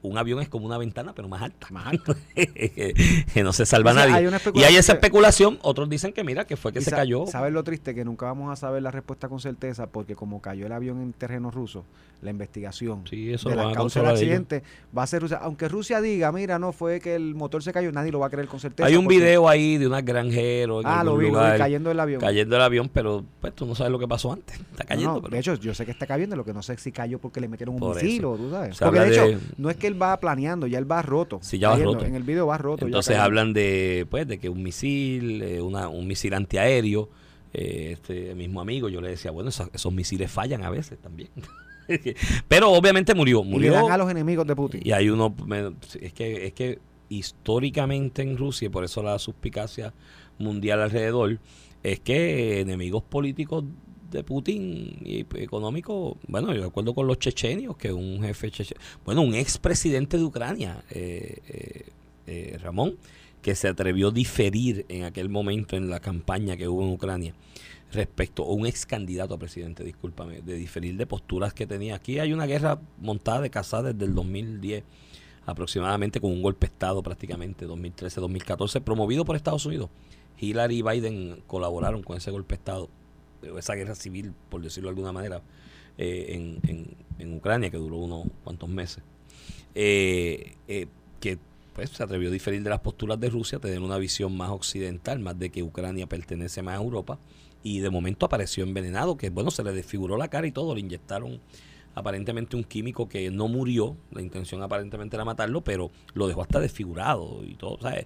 [0.03, 1.67] un avión es como una ventana, pero más alta.
[1.69, 2.15] Más alta.
[2.35, 4.27] que, no se salva O sea, nadie.
[4.27, 7.25] hay y hay esa especulación, otros dicen que mira, que fue que se cayó.
[7.27, 7.93] ¿Sabes lo triste?
[7.93, 11.13] Que nunca vamos a saber la respuesta con certeza porque como cayó el avión en
[11.13, 11.85] terreno ruso,
[12.21, 14.63] la investigación Sí, eso de la causa del accidente
[14.95, 15.37] va a ser Rusia.
[15.41, 18.29] Aunque Rusia diga, mira, no fue que el motor se cayó, nadie lo va a
[18.29, 18.87] creer con certeza.
[18.87, 21.99] Hay un video ahí de unas granjeros Ah, lo vi, lo vi, lugar, cayendo del
[21.99, 22.21] avión.
[22.21, 24.59] cayendo el avión, pero pues tú no sabes lo que pasó antes.
[24.59, 26.77] Está cayendo, no, pero De hecho, yo sé que está cayendo, lo que no sé
[26.77, 28.77] si cayó porque le metieron un Por misil o tú sabes.
[28.77, 31.39] Se porque de hecho, de- no es que él va planeando, ya él va roto.
[31.41, 32.05] Sí, ya va roto.
[32.05, 32.85] En el video va roto.
[32.85, 37.09] Entonces hablan de pues de que un misil, eh, una, un misil antiaéreo,
[37.53, 41.29] eh, este mismo amigo, yo le decía, bueno, esos, esos misiles fallan a veces también.
[42.47, 43.73] Pero obviamente murió, Y le murió.
[43.73, 44.81] dan a los enemigos de Putin.
[44.83, 46.79] Y hay uno, me- es que, es que
[47.09, 49.93] históricamente en Rusia, y por eso la suspicacia
[50.37, 51.39] mundial alrededor,
[51.83, 53.63] es que enemigos políticos
[54.11, 59.21] de Putin y económicos, bueno, yo recuerdo con los chechenios, que un jefe cheche, bueno,
[59.21, 61.85] un expresidente de Ucrania, eh, eh,
[62.27, 62.97] eh, Ramón,
[63.41, 67.33] que se atrevió a diferir en aquel momento en la campaña que hubo en Ucrania
[67.91, 71.95] respecto a un ex candidato a presidente, discúlpame, de diferir de posturas que tenía.
[71.95, 74.83] Aquí hay una guerra montada de casada desde el 2010
[75.45, 79.89] aproximadamente con un golpe de Estado prácticamente, 2013-2014, promovido por Estados Unidos.
[80.39, 82.89] Hillary y Biden colaboraron con ese golpe de Estado,
[83.57, 85.41] esa guerra civil, por decirlo de alguna manera,
[85.97, 89.03] eh, en, en- en Ucrania, que duró unos cuantos meses.
[89.75, 90.87] Eh, eh,
[91.19, 91.37] que
[91.73, 95.19] pues se atrevió a diferir de las posturas de Rusia, tener una visión más occidental,
[95.19, 97.19] más de que Ucrania pertenece más a Europa,
[97.63, 100.81] y de momento apareció envenenado, que bueno, se le desfiguró la cara y todo, le
[100.81, 101.39] inyectaron
[101.93, 106.59] aparentemente un químico que no murió, la intención aparentemente era matarlo, pero lo dejó hasta
[106.59, 108.05] desfigurado y todo, ¿sabes?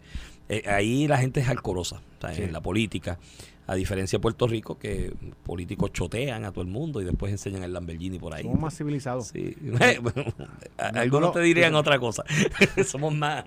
[0.50, 2.02] Eh, ahí la gente es alcorosa.
[2.28, 3.20] En la política,
[3.68, 7.64] a diferencia de Puerto Rico, que políticos chotean a todo el mundo y después enseñan
[7.64, 8.44] el Lamborghini por ahí.
[8.44, 9.28] Somos más civilizados.
[9.28, 9.56] Sí.
[10.78, 11.80] Algunos no, te dirían no.
[11.80, 12.24] otra cosa.
[12.86, 13.44] Somos más.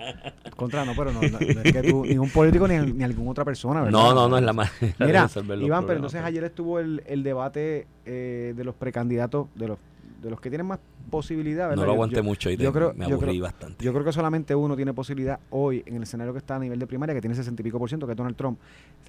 [0.57, 3.45] Contra, no, pero no, no, es que tú, ni un político ni, ni alguna otra
[3.45, 3.99] persona, ¿verdad?
[3.99, 5.29] No, no, no es la de Mira,
[5.61, 9.79] Iván, pero entonces ayer estuvo el, el debate eh, de los precandidatos, de los,
[10.21, 10.79] de los que tienen más
[11.11, 11.83] posibilidad, ¿verdad?
[11.83, 13.85] No lo aguanté yo- mucho y yo creo- me yo aburrí creo- bastante.
[13.85, 16.79] Yo creo que solamente uno tiene posibilidad hoy en el escenario que está a nivel
[16.79, 18.59] de primaria, que tiene 60 y pico por ciento, que es Donald Trump.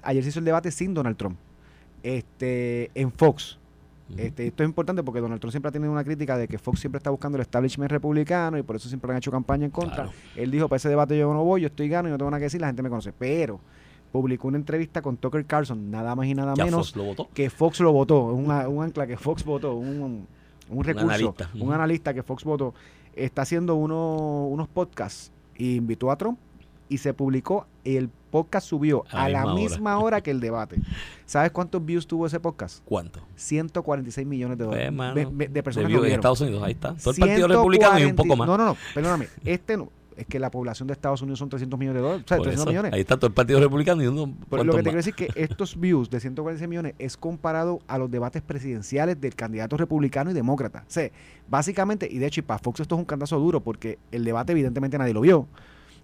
[0.02, 1.36] Ayer se hizo el debate sin Donald Trump.
[2.02, 3.58] Este, en Fox.
[4.16, 6.80] Este, esto es importante porque Donald Trump siempre ha tenido una crítica de que Fox
[6.80, 9.94] siempre está buscando el establishment republicano y por eso siempre han hecho campaña en contra.
[9.94, 10.10] Claro.
[10.34, 12.40] Él dijo, para ese debate yo no voy, yo estoy gano y no tengo nada
[12.40, 13.12] que decir, la gente me conoce.
[13.16, 13.60] Pero
[14.10, 17.28] publicó una entrevista con Tucker Carlson, nada más y nada Ya menos, Fox lo votó.
[17.32, 20.26] que Fox lo votó, un, a- un ancla que Fox votó, un,
[20.70, 21.50] un recurso, analista.
[21.58, 22.74] un analista que Fox votó,
[23.14, 26.38] está haciendo uno- unos podcasts y invitó a Trump
[26.88, 30.40] y se publicó y el podcast subió A a, la la misma hora que el
[30.40, 30.76] debate.
[31.26, 32.82] ¿Sabes cuántos views tuvo ese podcast?
[32.84, 33.20] ¿Cuánto?
[33.36, 34.86] 146 millones de dólares.
[34.88, 36.14] Pues, mano, ve- de personas de que en.
[36.14, 36.94] Estados Unidos, ahí está.
[36.94, 38.48] Todo el Partido Republicano y un 140 poco más.
[38.48, 39.28] No, no, no, perdóname.
[39.44, 39.88] Este no.
[40.16, 42.24] Es que la población de Estados Unidos son 300 millones de dólares.
[42.24, 42.92] O sea, Por 300 eso, millones.
[42.92, 44.34] Ahí está todo el Partido Republicano y uno.
[44.50, 47.80] Pero lo que te quiero decir es que estos views de 146 millones es comparado
[47.86, 50.80] a los debates presidenciales del candidato republicano y demócrata.
[50.86, 51.10] O sea,
[51.48, 54.52] básicamente, y de hecho, y para Fox esto es un cantazo duro porque el debate
[54.52, 55.46] evidentemente nadie lo vio.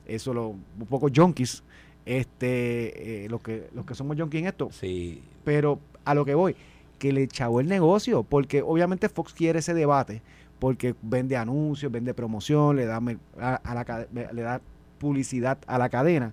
[0.06, 1.62] Eso lo, un poco junkies,
[2.06, 5.22] este, eh, los que, los que somos junkies en esto, Sí.
[5.44, 6.54] pero a lo que voy,
[6.98, 10.22] que le echó el negocio, porque obviamente Fox quiere ese debate,
[10.58, 13.00] porque vende anuncios, vende promoción, le da,
[13.40, 14.60] a, a la, le da
[14.98, 16.32] publicidad a la cadena,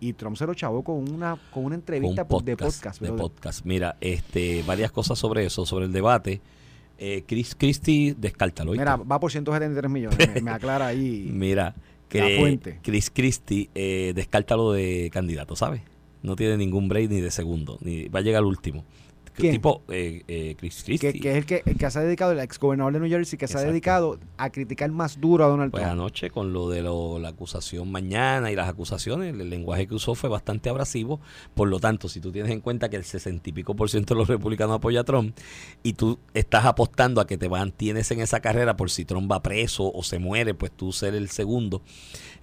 [0.00, 3.00] y Trump se lo chavó con una, con una entrevista de podcast.
[3.00, 3.64] de podcast.
[3.64, 6.40] Mira, este, varias cosas sobre eso, sobre el debate.
[6.98, 8.72] Eh, Chris Christie, descártalo.
[8.72, 11.28] Mira, va por 173 millones, me, me aclara ahí.
[11.32, 11.74] Mira, La
[12.08, 12.80] que fuente.
[12.82, 15.82] Chris Christie, eh, descártalo de candidato, ¿sabes?
[16.22, 18.84] No tiene ningún break ni de segundo, ni va a llegar al último.
[19.36, 19.52] ¿Quién?
[19.52, 21.12] Tipo, eh, eh, Chris Christie.
[21.12, 23.08] que, que es el que, el que se ha dedicado, el ex gobernador de New
[23.08, 25.92] Jersey, que se ha dedicado a criticar más duro a Donald Pues Trump.
[25.92, 30.14] anoche con lo de lo- la acusación mañana y las acusaciones, el lenguaje que usó
[30.14, 31.20] fue bastante abrasivo.
[31.54, 34.14] Por lo tanto, si tú tienes en cuenta que el sesenta y pico por ciento
[34.14, 35.36] de los republicanos apoya a Trump
[35.82, 39.42] y tú estás apostando a que te mantienes en esa carrera por si Trump va
[39.42, 41.82] preso o se muere, pues tú ser el segundo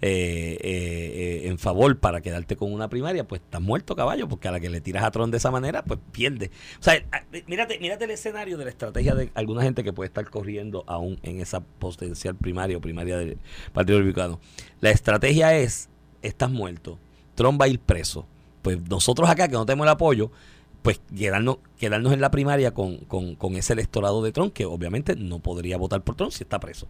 [0.01, 4.59] eh, en favor para quedarte con una primaria, pues estás muerto caballo, porque a la
[4.59, 6.51] que le tiras a Trump de esa manera, pues pierde.
[6.81, 6.99] O sea,
[7.45, 11.19] mírate, mírate el escenario de la estrategia de alguna gente que puede estar corriendo aún
[11.21, 13.37] en esa potencial primaria o primaria del
[13.71, 14.39] Partido Republicano.
[14.79, 15.89] La estrategia es,
[16.23, 16.97] estás muerto,
[17.35, 18.25] Trump va a ir preso.
[18.63, 20.31] Pues nosotros acá que no tenemos el apoyo,
[20.81, 25.77] pues quedarnos, quedarnos en la primaria con ese electorado de Trump, que obviamente no podría
[25.77, 26.87] votar por Trump si está preso.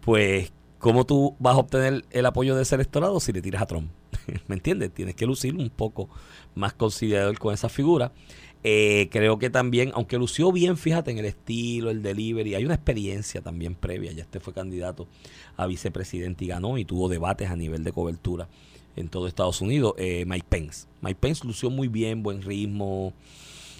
[0.00, 3.66] Pues, ¿cómo tú vas a obtener el apoyo de ese electorado si le tiras a
[3.66, 3.92] Trump?
[4.48, 4.92] ¿Me entiendes?
[4.92, 6.08] Tienes que lucir un poco
[6.56, 8.12] más considerador con esa figura.
[8.62, 12.74] Eh, creo que también, aunque lució bien, fíjate, en el estilo, el delivery, hay una
[12.74, 14.12] experiencia también previa.
[14.12, 15.08] Ya este fue candidato
[15.56, 18.48] a vicepresidente y ganó y tuvo debates a nivel de cobertura
[18.96, 19.94] en todo Estados Unidos.
[19.96, 20.86] Eh, Mike Pence.
[21.00, 23.14] Mike Pence lució muy bien, buen ritmo,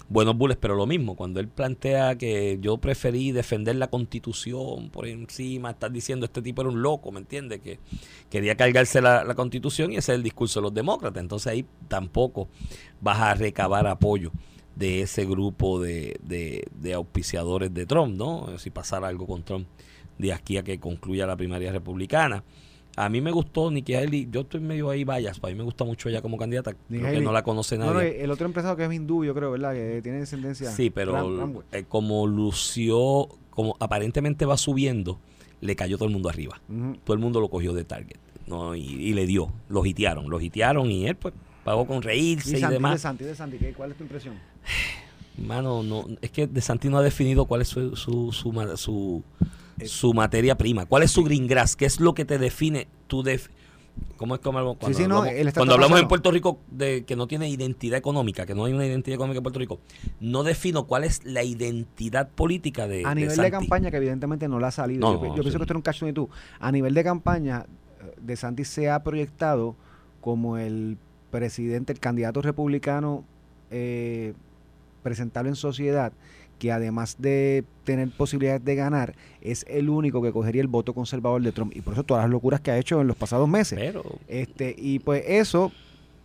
[0.09, 5.05] buenos bullets, pero lo mismo, cuando él plantea que yo preferí defender la constitución por
[5.05, 7.61] encima, estar diciendo este tipo era un loco, ¿me entiendes?
[7.61, 7.77] Que
[8.31, 11.21] quería cargarse la, la constitución y ese es el discurso de los demócratas.
[11.21, 12.49] Entonces ahí tampoco
[12.99, 14.31] vas a recabar apoyo
[14.75, 18.57] de ese grupo de, de, de auspiciadores de Trump, ¿no?
[18.57, 19.67] Si pasara algo con Trump
[20.17, 22.43] de aquí a que concluya la primaria republicana.
[22.97, 25.85] A mí me gustó Nikki Haley, yo estoy medio ahí vayas, para mí me gusta
[25.85, 28.17] mucho ella como candidata, creo que no la conoce No, nadie.
[28.17, 29.73] no, el otro empresario que es hindú, yo creo, ¿verdad?
[29.73, 30.69] Que tiene descendencia.
[30.71, 35.19] Sí, pero Ram- eh, como lució, como aparentemente va subiendo,
[35.61, 36.61] le cayó todo el mundo arriba.
[37.05, 38.17] Todo el mundo lo cogió de target,
[38.47, 38.75] ¿no?
[38.75, 41.33] Y, y le dio, lo hitearon, lo hitearon y él pues
[41.63, 43.01] pagó con reírse Y y, Santi, de demás.
[43.01, 44.35] Santi, de Santi, ¿qué- ¿cuál es tu impresión?
[45.37, 49.23] Mano, no, es que De Santi no ha definido cuál es su, su, su,
[49.79, 52.87] Eh, su materia prima, cuál es su green grass, qué es lo que te define
[53.07, 53.49] tu def
[54.17, 57.27] ¿Cómo es como cuando sí, no, hablamos, cuando hablamos en Puerto Rico de que no
[57.27, 59.79] tiene identidad económica, que no hay una identidad económica en Puerto Rico?
[60.19, 63.51] No defino cuál es la identidad política de a nivel de, Santi.
[63.51, 65.01] campaña, que evidentemente no la ha salido.
[65.01, 65.43] No, yo, pienso sí.
[65.43, 66.29] que esto era un cacho de tú.
[66.59, 67.65] A nivel de campaña,
[67.99, 69.75] eh, De Santis se ha proyectado
[70.21, 70.97] como el
[71.31, 73.23] presidente, el candidato republicano
[73.71, 74.33] eh,
[75.01, 76.13] presentable en sociedad,
[76.59, 81.41] que además de tener posibilidades de ganar, es el único que cogería el voto conservador
[81.41, 81.75] de Trump.
[81.75, 83.79] Y por eso todas las locuras que ha hecho en los pasados meses.
[83.79, 85.71] Pero Este, y pues eso,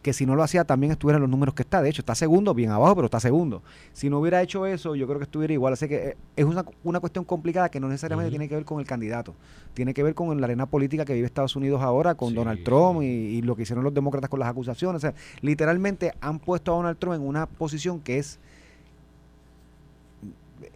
[0.06, 1.82] que si no lo hacía también estuviera en los números que está.
[1.82, 3.60] De hecho, está segundo, bien abajo, pero está segundo.
[3.92, 5.72] Si no hubiera hecho eso, yo creo que estuviera igual.
[5.72, 8.78] Así que eh, es una, una cuestión complicada que no necesariamente tiene que ver con
[8.78, 9.34] el candidato.
[9.74, 12.62] Tiene que ver con la arena política que vive Estados Unidos ahora, con Sí, Donald
[12.62, 13.06] Trump sí.
[13.06, 14.96] y, y lo que hicieron los demócratas con las acusaciones.
[14.98, 18.38] O sea, literalmente han puesto a Donald Trump en una posición que es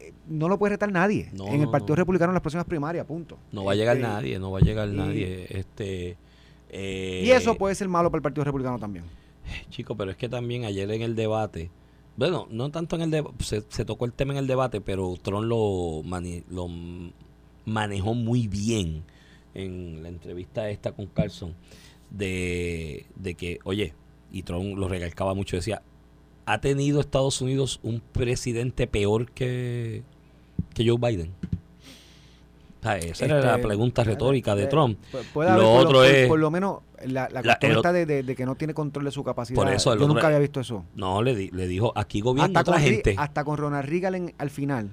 [0.00, 2.00] eh, no lo puede retar nadie No, en el Partido no.
[2.00, 3.38] Republicano en las próximas primarias, punto.
[3.52, 5.46] no va a llegar Este, nadie, no va a llegar y- nadie.
[5.50, 6.16] Este,
[6.72, 9.04] eh, Y eso puede ser malo para el Partido Republicano también.
[9.68, 11.70] Chico, pero es que también ayer en el debate,
[12.16, 15.14] bueno, no tanto en el debate, se, se tocó el tema en el debate, pero
[15.20, 16.68] Tron lo, mani- lo
[17.64, 19.04] manejó muy bien
[19.54, 21.54] en la entrevista esta con Carlson,
[22.10, 23.94] de, de que, oye,
[24.32, 25.82] y Tron lo recalcaba mucho, decía,
[26.46, 30.02] ¿ha tenido Estados Unidos un presidente peor que,
[30.74, 31.32] que Joe Biden?
[32.82, 34.98] Esa era la Este, pregunta retórica de eh, Trump.
[35.12, 37.82] pu- Puede Lo haber, por, otro por- es- por lo menos la, la La- el
[37.82, 39.54] de, de- de que no tiene control de su capacidad.
[39.56, 40.84] Por eso, Yo nunca había visto eso.
[40.94, 43.14] No, le, di- le dijo, aquí gobierna Hasta otra con, gente.
[43.18, 44.90] hasta con Ronald Reagan en- al final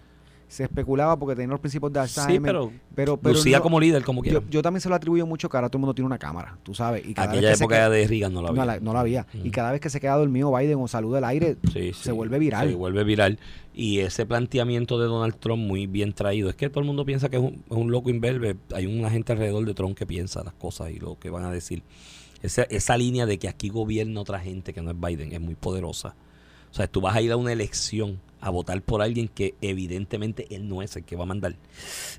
[0.48, 2.32] se especulaba porque tenía los principios de Alzheimer.
[2.34, 4.40] Sí, pero, pero, pero lucía no- como líder, como quiera.
[4.40, 6.58] yo, yo también se lo atribuyo mucho que ahora todo el mundo tiene una cámara,
[6.64, 7.06] tú sabes.
[7.06, 8.62] Y cada Aquella vez que se época queda- de Reagan no la había.
[8.62, 9.28] no, la, no la había.
[9.34, 9.46] Mm.
[9.46, 12.40] Y cada vez que se queda dormido Biden o saluda al aire, Sí, se vuelve
[12.40, 12.70] viral.
[12.70, 13.40] Se vuelve viral.
[13.74, 16.50] Y ese planteamiento de Donald Trump muy bien traído.
[16.50, 18.56] Es que todo el mundo piensa que es un, es un loco imberbe.
[18.74, 21.52] Hay una gente alrededor de Trump que piensa las cosas y lo que van a
[21.52, 21.84] decir.
[22.42, 25.56] Esa, esa línea de que aquí gobierna otra gente que no es Biden es muy
[25.56, 26.16] poderosa.
[26.72, 30.46] O sea, tú vas a ir a una elección a votar por alguien que evidentemente
[30.56, 31.56] él no es el que va a mandar.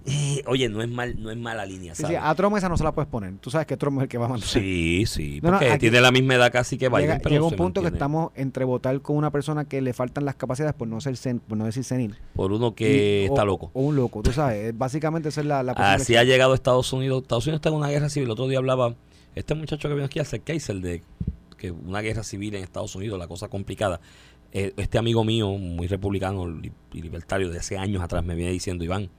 [0.06, 2.18] Eh, oye, no es mal, no es mala línea, Sí, sí, ¿sabes?
[2.22, 3.34] a Trump esa no se la puedes poner.
[3.38, 4.48] Tú sabes que Trump es el que va a mandar.
[4.48, 7.30] Sí, sí, No, no, porque aquí- tiene la misma edad casi que Biden, llega, pero
[7.36, 10.74] llega un punto que estamos entre votar con una persona que le faltan las capacidades
[10.74, 12.16] por no ser sen- por no decir senil.
[12.34, 13.70] por uno que Y- está o- loco.
[13.74, 14.76] O un loco, tú sabes.
[14.76, 17.22] Básicamente esa es la, Así ha llegado a Estados Unidos.
[17.22, 18.26] Estados Unidos está en una guerra civil.
[18.26, 18.94] El otro día hablaba
[19.34, 21.02] este muchacho que vino aquí, hacer Kaiser, de
[21.56, 24.00] que una guerra civil en Estados Unidos, la cosa complicada.
[24.53, 28.51] Eh, este amigo mío, muy republicano li- y libertario de hace años atrás, me viene
[28.53, 29.11] diciendo, Iván,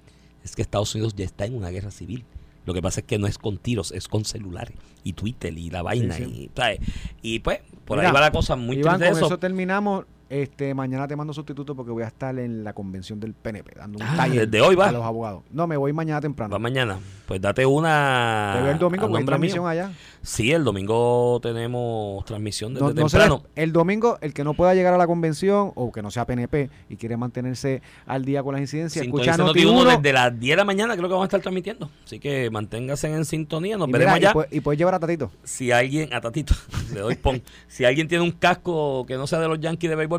[0.44, 2.26] es que Estados Unidos ya está en una guerra civil.
[2.66, 5.70] Lo que pasa es que no es con tiros, es con celulares y Twitter y
[5.70, 6.16] la vaina.
[6.16, 6.24] sí.
[6.24, 6.80] Y, ¿sabes?
[7.22, 9.26] y pues, por Mira, ahí va la cosa muy Iván, triste con eso.
[9.28, 10.06] eso terminamos.
[10.30, 13.98] Este, mañana te mando sustituto porque voy a estar en la convención del PNP dando
[13.98, 14.90] un Ah, taller ¿desde hoy va?
[14.90, 15.42] a los abogados.
[15.52, 16.52] No, me voy mañana temprano.
[16.54, 17.00] Va mañana.
[17.28, 18.54] Pues date una.
[18.58, 19.28] Te veo el domingo porque hay mío.
[19.28, 19.92] transmisión allá.
[20.22, 23.44] Sí, el domingo tenemos transmisión desde No, temprano.
[23.56, 26.70] el domingo, el que no pueda llegar a la convención o que no sea PNP
[26.90, 30.40] y quiere mantenerse al día con las incidencias, escucha Sintoniza Noti Noti1 uno desde las
[30.40, 31.90] 10 de la mañana creo que vamos a estar transmitiendo.
[32.06, 33.78] Así que manténgase en sintonía.
[33.78, 34.34] Nos y, veremos mira, y allá.
[34.40, 35.32] pu- y puedes llevar a Tatito.
[35.44, 36.54] Si alguien, a Tatito,
[36.94, 37.42] le doy pon.
[37.68, 40.19] si alguien tiene un casco que no sea de los Yankees de béisbol,